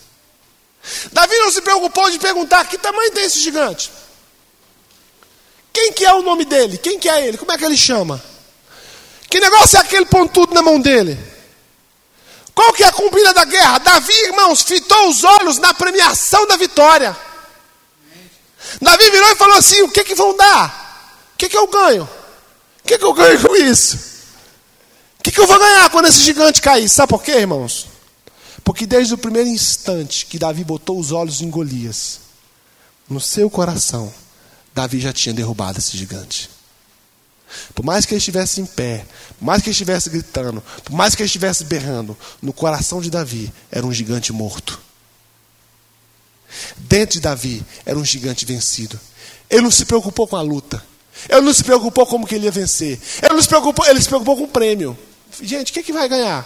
Davi 1.13 1.37
não 1.39 1.53
se 1.53 1.63
preocupou 1.63 2.11
de 2.11 2.19
perguntar 2.19 2.67
que 2.67 2.77
tamanho 2.77 3.13
tem 3.13 3.25
esse 3.25 3.41
gigante. 3.41 3.93
Quem 5.73 5.93
que 5.93 6.05
é 6.05 6.13
o 6.13 6.23
nome 6.23 6.45
dele? 6.45 6.77
Quem 6.77 6.99
que 6.99 7.09
é 7.09 7.29
ele? 7.29 7.39
Como 7.39 7.53
é 7.53 7.57
que 7.57 7.65
ele 7.65 7.77
chama? 7.77 8.23
Que 9.31 9.39
negócio 9.39 9.77
é 9.77 9.81
aquele 9.81 10.07
pontudo 10.07 10.53
na 10.53 10.63
mão 10.63 10.81
dele? 10.81 11.17
Qual 12.55 12.73
que 12.73 12.83
é 12.83 12.89
a 12.89 12.93
combina 12.93 13.33
da 13.33 13.45
guerra? 13.45 13.79
Davi, 13.79 14.13
irmãos, 14.25 14.63
fitou 14.63 15.09
os 15.09 15.23
olhos 15.23 15.59
na 15.59 15.73
premiação 15.73 16.47
da 16.47 16.57
vitória. 16.57 17.17
Davi 18.81 19.11
virou 19.11 19.31
e 19.31 19.37
falou 19.37 19.57
assim: 19.57 19.83
o 19.83 19.91
que 19.91 20.03
que 20.03 20.15
vão 20.15 20.37
dar? 20.37 21.29
O 21.35 21.39
que 21.39 21.49
que 21.49 21.57
eu 21.57 21.69
ganho? 21.69 22.05
O 22.83 22.87
que 22.87 22.99
que 22.99 23.05
eu 23.05 23.13
ganho 23.13 23.41
com 23.41 23.55
isso? 23.55 23.97
O 25.21 25.23
que 25.23 25.31
que 25.31 25.41
eu 25.41 25.47
vou 25.47 25.59
ganhar 25.59 25.89
quando 25.91 26.07
esse 26.07 26.19
gigante 26.19 26.61
cair? 26.61 26.89
Sabe 26.89 27.11
por 27.11 27.23
quê, 27.23 27.33
irmãos? 27.33 27.96
Porque 28.77 28.85
desde 28.85 29.15
o 29.15 29.19
primeiro 29.19 29.49
instante 29.49 30.27
que 30.27 30.39
Davi 30.39 30.63
botou 30.63 31.01
os 31.01 31.11
olhos 31.11 31.41
em 31.41 31.49
Golias, 31.49 32.21
no 33.09 33.19
seu 33.19 33.49
coração, 33.49 34.13
Davi 34.75 35.01
já 35.01 35.15
tinha 35.15 35.35
derrubado 35.35 35.79
esse 35.79 35.97
gigante. 35.97 36.51
Por 37.75 37.83
mais 37.83 38.05
que 38.05 38.13
ele 38.13 38.19
estivesse 38.19 38.61
em 38.61 38.67
pé, 38.67 39.07
por 39.39 39.47
mais 39.47 39.63
que 39.63 39.71
ele 39.71 39.73
estivesse 39.73 40.11
gritando, 40.11 40.63
por 40.85 40.93
mais 40.93 41.15
que 41.15 41.23
ele 41.23 41.27
estivesse 41.27 41.65
berrando, 41.65 42.15
no 42.43 42.53
coração 42.53 43.01
de 43.01 43.11
Davi 43.11 43.51
era 43.71 43.87
um 43.87 43.95
gigante 43.95 44.31
morto. 44.31 44.79
Dentro 46.77 47.15
de 47.15 47.23
Davi 47.23 47.65
era 47.87 47.99
um 47.99 48.05
gigante 48.05 48.45
vencido. 48.45 49.01
Ele 49.49 49.63
não 49.63 49.71
se 49.71 49.87
preocupou 49.87 50.29
com 50.29 50.37
a 50.37 50.43
luta. 50.43 50.85
Ele 51.31 51.41
não 51.41 51.55
se 51.55 51.65
preocupou 51.65 52.05
como 52.07 52.27
que 52.27 52.35
ele 52.35 52.45
ia 52.45 52.51
vencer. 52.53 53.01
Ele 53.23 53.33
não 53.33 53.41
se 53.41 53.49
preocupou, 53.49 53.87
ele 53.87 54.03
se 54.03 54.09
preocupou 54.09 54.37
com 54.37 54.45
o 54.45 54.49
prêmio. 54.49 54.99
Gente, 55.41 55.71
o 55.71 55.73
que, 55.73 55.83
que 55.83 55.95
vai 55.95 56.07
ganhar? 56.11 56.43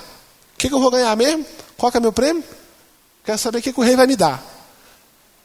O 0.54 0.58
que, 0.58 0.68
que 0.68 0.74
eu 0.74 0.80
vou 0.80 0.92
ganhar 0.92 1.16
mesmo? 1.16 1.44
Qual 1.80 1.90
que 1.90 1.96
é 1.96 2.00
meu 2.00 2.12
prêmio? 2.12 2.44
Quero 3.24 3.38
saber 3.38 3.58
o 3.58 3.62
que, 3.62 3.72
que 3.72 3.80
o 3.80 3.82
rei 3.82 3.96
vai 3.96 4.06
me 4.06 4.14
dar. 4.14 4.44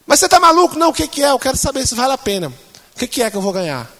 Mas 0.06 0.20
você 0.20 0.26
está 0.26 0.38
maluco? 0.38 0.78
Não, 0.78 0.90
o 0.90 0.92
que, 0.92 1.08
que 1.08 1.22
é? 1.22 1.30
Eu 1.30 1.38
quero 1.38 1.56
saber 1.56 1.86
se 1.86 1.94
vale 1.94 2.12
a 2.12 2.18
pena. 2.18 2.48
O 2.48 2.98
que, 2.98 3.06
que 3.06 3.22
é 3.22 3.30
que 3.30 3.36
eu 3.38 3.40
vou 3.40 3.54
ganhar? 3.54 3.90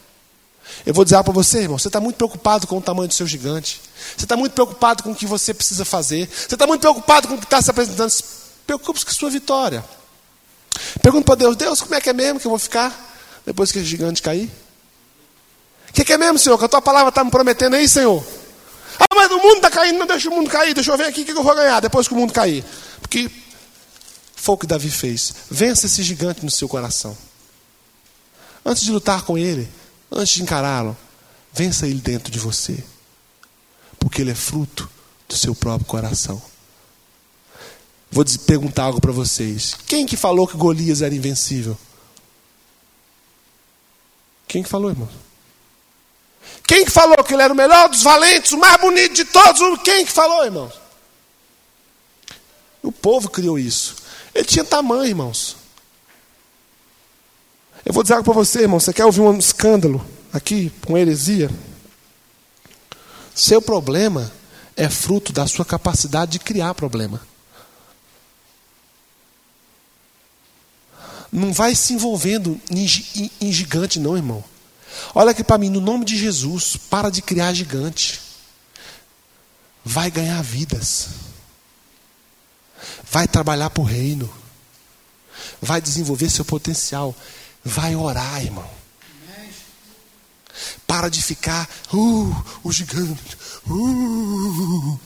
Eu 0.84 0.92
vou 0.92 1.02
dizer 1.02 1.22
para 1.24 1.32
você, 1.32 1.60
irmão, 1.60 1.78
você 1.78 1.88
está 1.88 1.98
muito 1.98 2.16
preocupado 2.16 2.66
com 2.66 2.76
o 2.76 2.80
tamanho 2.82 3.08
do 3.08 3.14
seu 3.14 3.26
gigante. 3.26 3.80
Você 4.14 4.26
está 4.26 4.36
muito 4.36 4.52
preocupado 4.52 5.02
com 5.02 5.12
o 5.12 5.14
que 5.14 5.24
você 5.24 5.54
precisa 5.54 5.82
fazer. 5.86 6.28
Você 6.28 6.54
está 6.54 6.66
muito 6.66 6.82
preocupado 6.82 7.26
com 7.26 7.36
o 7.36 7.38
que 7.38 7.44
está 7.44 7.62
se 7.62 7.70
apresentando. 7.70 8.12
Preocupe-se 8.66 9.06
com 9.06 9.12
a 9.12 9.14
sua 9.14 9.30
vitória. 9.30 9.82
Pergunta 11.00 11.24
para 11.24 11.36
Deus, 11.36 11.56
Deus, 11.56 11.80
como 11.80 11.94
é 11.94 12.02
que 12.02 12.10
é 12.10 12.12
mesmo 12.12 12.38
que 12.38 12.46
eu 12.46 12.50
vou 12.50 12.58
ficar 12.58 12.92
depois 13.46 13.72
que 13.72 13.78
o 13.78 13.84
gigante 13.84 14.20
cair? 14.20 14.50
O 15.88 15.92
que, 15.94 16.04
que, 16.04 16.12
é 16.12 16.18
mesmo, 16.18 16.38
Senhor? 16.38 16.58
Que 16.58 16.66
a 16.66 16.68
tua 16.68 16.82
palavra 16.82 17.08
está 17.08 17.24
me 17.24 17.30
prometendo 17.30 17.76
aí, 17.76 17.88
Senhor? 17.88 18.22
Ah, 18.98 19.14
mas 19.14 19.30
o 19.30 19.38
mundo 19.38 19.56
está 19.56 19.70
caindo, 19.70 19.98
não 19.98 20.06
deixa 20.06 20.28
o 20.28 20.32
mundo 20.32 20.50
cair, 20.50 20.74
deixa 20.74 20.90
eu 20.90 20.96
ver 20.96 21.06
aqui 21.06 21.22
o 21.22 21.24
que 21.24 21.32
eu 21.32 21.42
vou 21.42 21.54
ganhar 21.54 21.80
depois 21.80 22.08
que 22.08 22.14
o 22.14 22.16
mundo 22.16 22.32
cair. 22.32 22.64
Porque 23.00 23.30
foi 24.34 24.54
o 24.54 24.58
que 24.58 24.66
Davi 24.66 24.90
fez. 24.90 25.34
Vença 25.50 25.86
esse 25.86 26.02
gigante 26.02 26.44
no 26.44 26.50
seu 26.50 26.68
coração. 26.68 27.16
Antes 28.64 28.82
de 28.82 28.90
lutar 28.90 29.22
com 29.22 29.38
ele, 29.38 29.68
Antes 30.10 30.34
de 30.34 30.42
encará-lo, 30.42 30.96
vença 31.52 31.86
ele 31.86 32.00
dentro 32.00 32.30
de 32.30 32.38
você. 32.38 32.82
Porque 33.98 34.22
ele 34.22 34.30
é 34.30 34.34
fruto 34.34 34.88
do 35.28 35.36
seu 35.36 35.54
próprio 35.54 35.86
coração. 35.86 36.40
Vou 38.10 38.24
perguntar 38.46 38.84
algo 38.84 39.00
para 39.00 39.12
vocês. 39.12 39.74
Quem 39.86 40.06
que 40.06 40.16
falou 40.16 40.46
que 40.46 40.56
Golias 40.56 41.02
era 41.02 41.14
invencível? 41.14 41.76
Quem 44.46 44.62
que 44.62 44.68
falou, 44.68 44.90
irmão? 44.90 45.08
Quem 46.66 46.84
que 46.84 46.90
falou 46.90 47.22
que 47.22 47.32
ele 47.34 47.42
era 47.42 47.52
o 47.52 47.56
melhor 47.56 47.88
dos 47.88 48.02
valentes, 48.02 48.52
o 48.52 48.58
mais 48.58 48.80
bonito 48.80 49.14
de 49.14 49.24
todos? 49.24 49.60
Quem 49.82 50.04
que 50.04 50.12
falou, 50.12 50.44
irmãos? 50.44 50.72
O 52.82 52.90
povo 52.90 53.30
criou 53.30 53.58
isso. 53.58 53.96
Ele 54.34 54.44
tinha 54.44 54.64
tamanho, 54.64 55.06
irmãos. 55.06 55.56
Eu 57.84 57.92
vou 57.92 58.02
dizer 58.02 58.14
algo 58.14 58.24
para 58.24 58.34
você, 58.34 58.62
irmão. 58.62 58.80
Você 58.80 58.92
quer 58.92 59.04
ouvir 59.04 59.20
um 59.20 59.38
escândalo 59.38 60.04
aqui 60.32 60.72
com 60.84 60.98
heresia? 60.98 61.48
Seu 63.34 63.62
problema 63.62 64.32
é 64.76 64.88
fruto 64.88 65.32
da 65.32 65.46
sua 65.46 65.64
capacidade 65.64 66.32
de 66.32 66.38
criar 66.40 66.74
problema. 66.74 67.20
Não 71.30 71.52
vai 71.52 71.74
se 71.74 71.92
envolvendo 71.92 72.60
em, 72.70 72.86
em 73.40 73.52
gigante, 73.52 73.98
não, 74.00 74.16
irmão. 74.16 74.42
Olha 75.14 75.30
aqui 75.30 75.44
para 75.44 75.58
mim, 75.58 75.70
no 75.70 75.80
nome 75.80 76.04
de 76.04 76.16
Jesus, 76.16 76.76
para 76.76 77.10
de 77.10 77.22
criar 77.22 77.52
gigante. 77.52 78.20
Vai 79.84 80.10
ganhar 80.10 80.42
vidas. 80.42 81.08
Vai 83.10 83.26
trabalhar 83.28 83.70
para 83.70 83.82
o 83.82 83.86
reino. 83.86 84.32
Vai 85.60 85.80
desenvolver 85.80 86.28
seu 86.28 86.44
potencial. 86.44 87.14
Vai 87.64 87.94
orar, 87.94 88.42
irmão. 88.42 88.68
Para 90.86 91.08
de 91.08 91.22
ficar, 91.22 91.68
uh, 91.92 92.44
o 92.64 92.72
gigante. 92.72 93.36
Uh. 93.68 94.98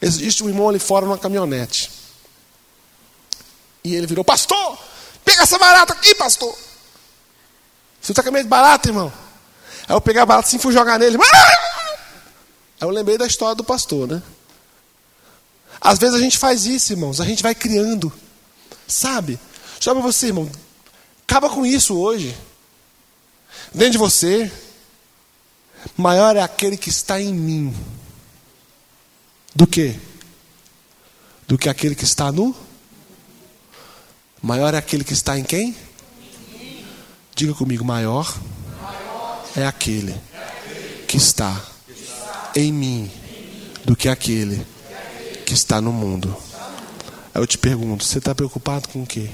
Existe 0.00 0.42
um 0.42 0.48
irmão 0.48 0.68
ali 0.68 0.80
fora 0.80 1.06
numa 1.06 1.18
caminhonete. 1.18 1.90
E 3.84 3.94
ele 3.94 4.06
virou, 4.06 4.24
pastor, 4.24 4.78
pega 5.24 5.42
essa 5.42 5.58
barata 5.58 5.92
aqui, 5.92 6.14
pastor. 6.14 6.56
Você 8.00 8.12
está 8.12 8.22
com 8.22 8.30
medo 8.30 8.44
de 8.44 8.48
barata, 8.48 8.88
irmão? 8.88 9.12
Aí 9.88 9.94
eu 9.94 10.00
peguei 10.00 10.20
a 10.20 10.26
barata 10.26 10.48
assim 10.48 10.56
e 10.56 10.60
fui 10.60 10.72
jogar 10.72 10.98
nele. 10.98 11.18
Aí 12.80 12.88
eu 12.88 12.90
lembrei 12.90 13.16
da 13.16 13.26
história 13.26 13.54
do 13.54 13.64
pastor, 13.64 14.08
né? 14.08 14.22
Às 15.80 15.98
vezes 15.98 16.14
a 16.14 16.18
gente 16.18 16.38
faz 16.38 16.66
isso, 16.66 16.92
irmãos. 16.92 17.20
A 17.20 17.24
gente 17.24 17.42
vai 17.42 17.54
criando 17.54 18.12
Sabe? 18.92 19.38
Chama 19.80 20.00
você, 20.00 20.26
irmão. 20.26 20.50
Acaba 21.26 21.48
com 21.48 21.64
isso 21.64 21.96
hoje. 21.96 22.36
Dentro 23.72 23.92
de 23.92 23.98
você, 23.98 24.52
maior 25.96 26.36
é 26.36 26.42
aquele 26.42 26.76
que 26.76 26.90
está 26.90 27.20
em 27.20 27.32
mim 27.32 27.74
do 29.54 29.66
que? 29.66 29.98
Do 31.48 31.56
que 31.56 31.68
aquele 31.68 31.94
que 31.94 32.04
está 32.04 32.30
no? 32.30 32.54
Maior 34.42 34.74
é 34.74 34.76
aquele 34.76 35.04
que 35.04 35.12
está 35.12 35.38
em 35.38 35.44
quem? 35.44 35.76
Diga 37.32 37.54
comigo, 37.54 37.84
maior 37.84 38.36
é 39.56 39.64
aquele 39.64 40.20
que 41.06 41.16
está 41.16 41.64
em 42.56 42.72
mim 42.72 43.10
do 43.84 43.94
que 43.94 44.08
aquele 44.08 44.66
que 45.46 45.54
está 45.54 45.80
no 45.80 45.92
mundo. 45.92 46.36
Aí 47.32 47.40
eu 47.40 47.46
te 47.46 47.56
pergunto: 47.56 48.04
você 48.04 48.18
está 48.18 48.34
preocupado 48.34 48.88
com 48.88 49.04
o 49.04 49.06
quê? 49.06 49.30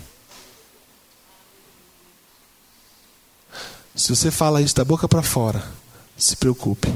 Se 3.94 4.14
você 4.14 4.30
fala 4.30 4.60
isso 4.60 4.76
da 4.76 4.84
boca 4.84 5.08
para 5.08 5.22
fora, 5.22 5.66
se 6.16 6.36
preocupe. 6.36 6.94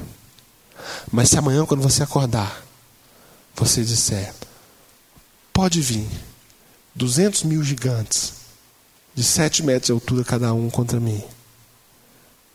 Mas 1.10 1.30
se 1.30 1.38
amanhã, 1.38 1.64
quando 1.64 1.82
você 1.82 2.02
acordar, 2.02 2.62
você 3.54 3.82
disser: 3.82 4.34
pode 5.52 5.80
vir 5.80 6.08
200 6.94 7.44
mil 7.44 7.62
gigantes, 7.62 8.34
de 9.14 9.22
7 9.22 9.62
metros 9.62 9.86
de 9.86 9.92
altura 9.92 10.24
cada 10.24 10.52
um 10.52 10.68
contra 10.70 11.00
mim, 11.00 11.22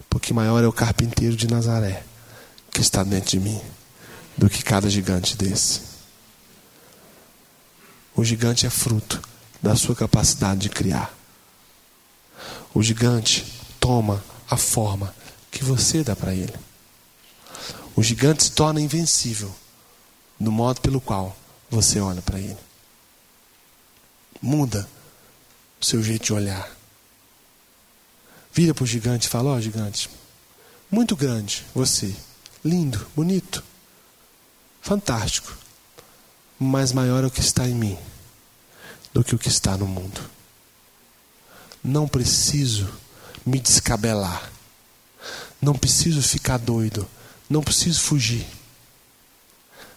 porque 0.10 0.34
maior 0.34 0.64
é 0.64 0.68
o 0.68 0.74
carpinteiro 0.74 1.36
de 1.36 1.48
Nazaré 1.48 2.04
que 2.72 2.82
está 2.82 3.04
dentro 3.04 3.32
de 3.32 3.40
mim 3.40 3.60
do 4.38 4.50
que 4.50 4.64
cada 4.64 4.88
gigante 4.90 5.36
desse. 5.36 5.82
O 8.16 8.24
gigante 8.24 8.68
é 8.68 8.70
fruto 8.70 9.22
da 9.62 9.76
sua 9.76 9.96
capacidade 9.96 10.62
de 10.62 10.70
criar. 10.70 11.12
O 12.74 12.84
gigante 12.84 13.46
toma 13.80 14.24
a 14.50 14.56
forma 14.56 15.14
que 15.50 15.64
você 15.64 16.04
dá 16.04 16.16
para 16.16 16.34
ele. 16.36 16.54
O 17.96 18.04
gigante 18.04 18.44
se 18.44 18.52
torna 18.52 18.80
invencível 18.80 19.54
no 20.40 20.52
modo 20.52 20.82
pelo 20.82 21.02
qual 21.02 21.36
você 21.70 22.00
olha 22.00 22.22
para 22.22 22.40
ele. 22.40 22.67
Muda 24.42 24.88
o 25.80 25.86
seu 25.86 26.02
jeito 26.04 26.26
de 26.26 26.34
olhar. 26.34 26.70
Vira 28.52 28.74
para 28.74 28.84
o 28.84 28.88
gigante 28.88 29.28
e 29.28 29.30
fala: 29.30 29.52
Ó, 29.52 29.56
oh, 29.56 29.62
gigante, 29.62 30.10
muito 30.90 31.16
grande 31.16 31.66
você, 31.74 32.16
lindo, 32.64 33.06
bonito, 33.16 33.64
fantástico, 34.82 35.56
mas 36.58 36.92
maior 36.92 37.24
é 37.24 37.28
o 37.28 37.32
que 37.32 37.40
está 37.42 37.68
em 37.68 37.76
mim 37.76 37.98
do 39.14 39.24
que 39.24 39.36
o 39.36 39.40
que 39.40 39.48
está 39.48 39.78
no 39.78 39.88
mundo. 39.88 40.22
Não 41.84 42.08
preciso 42.08 42.90
me 43.46 43.60
descabelar, 43.60 44.52
não 45.62 45.74
preciso 45.74 46.22
ficar 46.22 46.58
doido, 46.58 47.08
não 47.50 47.62
preciso 47.62 48.02
fugir, 48.02 48.46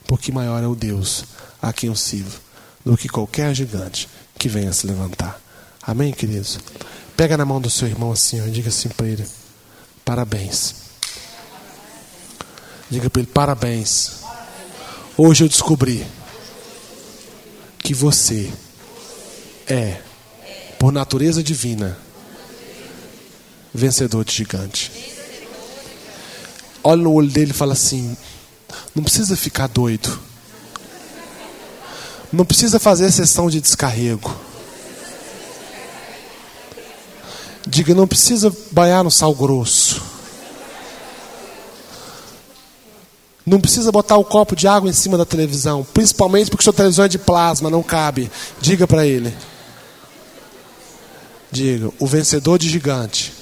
porque 0.06 0.32
maior 0.32 0.62
é 0.62 0.66
o 0.66 0.74
Deus 0.74 1.24
a 1.62 1.72
quem 1.72 1.88
eu 1.88 1.96
sirvo 1.96 2.49
do 2.84 2.96
que 2.96 3.08
qualquer 3.08 3.54
gigante 3.54 4.08
que 4.38 4.48
venha 4.48 4.72
se 4.72 4.86
levantar. 4.86 5.40
Amém, 5.82 6.12
queridos? 6.12 6.58
Pega 7.16 7.36
na 7.36 7.44
mão 7.44 7.60
do 7.60 7.68
seu 7.68 7.86
irmão 7.88 8.12
assim 8.12 8.40
ó, 8.40 8.46
e 8.46 8.50
diga 8.50 8.68
assim 8.68 8.88
para 8.88 9.06
ele: 9.06 9.26
parabéns. 10.04 10.74
Diga 12.88 13.10
para 13.10 13.20
ele: 13.20 13.30
parabéns. 13.32 14.20
Hoje 15.16 15.44
eu 15.44 15.48
descobri 15.48 16.06
que 17.78 17.92
você 17.92 18.50
é, 19.66 20.00
por 20.78 20.92
natureza 20.92 21.42
divina, 21.42 21.98
vencedor 23.74 24.24
de 24.24 24.32
gigante. 24.32 24.90
Olha 26.82 27.02
no 27.02 27.12
olho 27.12 27.28
dele 27.28 27.50
e 27.50 27.54
fala 27.54 27.74
assim: 27.74 28.16
não 28.94 29.02
precisa 29.02 29.36
ficar 29.36 29.66
doido. 29.66 30.29
Não 32.32 32.44
precisa 32.44 32.78
fazer 32.78 33.10
sessão 33.10 33.50
de 33.50 33.60
descarrego. 33.60 34.34
Diga, 37.66 37.94
não 37.94 38.06
precisa 38.06 38.54
banhar 38.70 39.04
no 39.04 39.10
sal 39.10 39.34
grosso. 39.34 40.02
Não 43.44 43.60
precisa 43.60 43.90
botar 43.90 44.16
um 44.16 44.22
copo 44.22 44.54
de 44.54 44.68
água 44.68 44.88
em 44.88 44.92
cima 44.92 45.18
da 45.18 45.24
televisão, 45.24 45.84
principalmente 45.92 46.50
porque 46.50 46.62
sua 46.62 46.72
televisão 46.72 47.04
é 47.04 47.08
de 47.08 47.18
plasma, 47.18 47.68
não 47.68 47.82
cabe. 47.82 48.30
Diga 48.60 48.86
para 48.86 49.06
ele. 49.06 49.34
Diga, 51.50 51.90
o 51.98 52.06
vencedor 52.06 52.58
de 52.58 52.68
gigante 52.68 53.32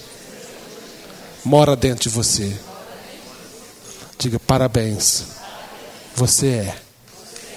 mora 1.45 1.76
dentro 1.76 2.05
de 2.05 2.09
você. 2.09 2.57
Diga 4.18 4.39
parabéns. 4.39 5.24
Você 6.16 6.47
é 6.47 6.88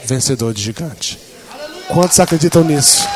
vencedor 0.05 0.53
de 0.53 0.61
gigante. 0.61 1.19
Quantos 1.87 2.19
acreditam 2.19 2.63
nisso? 2.63 3.07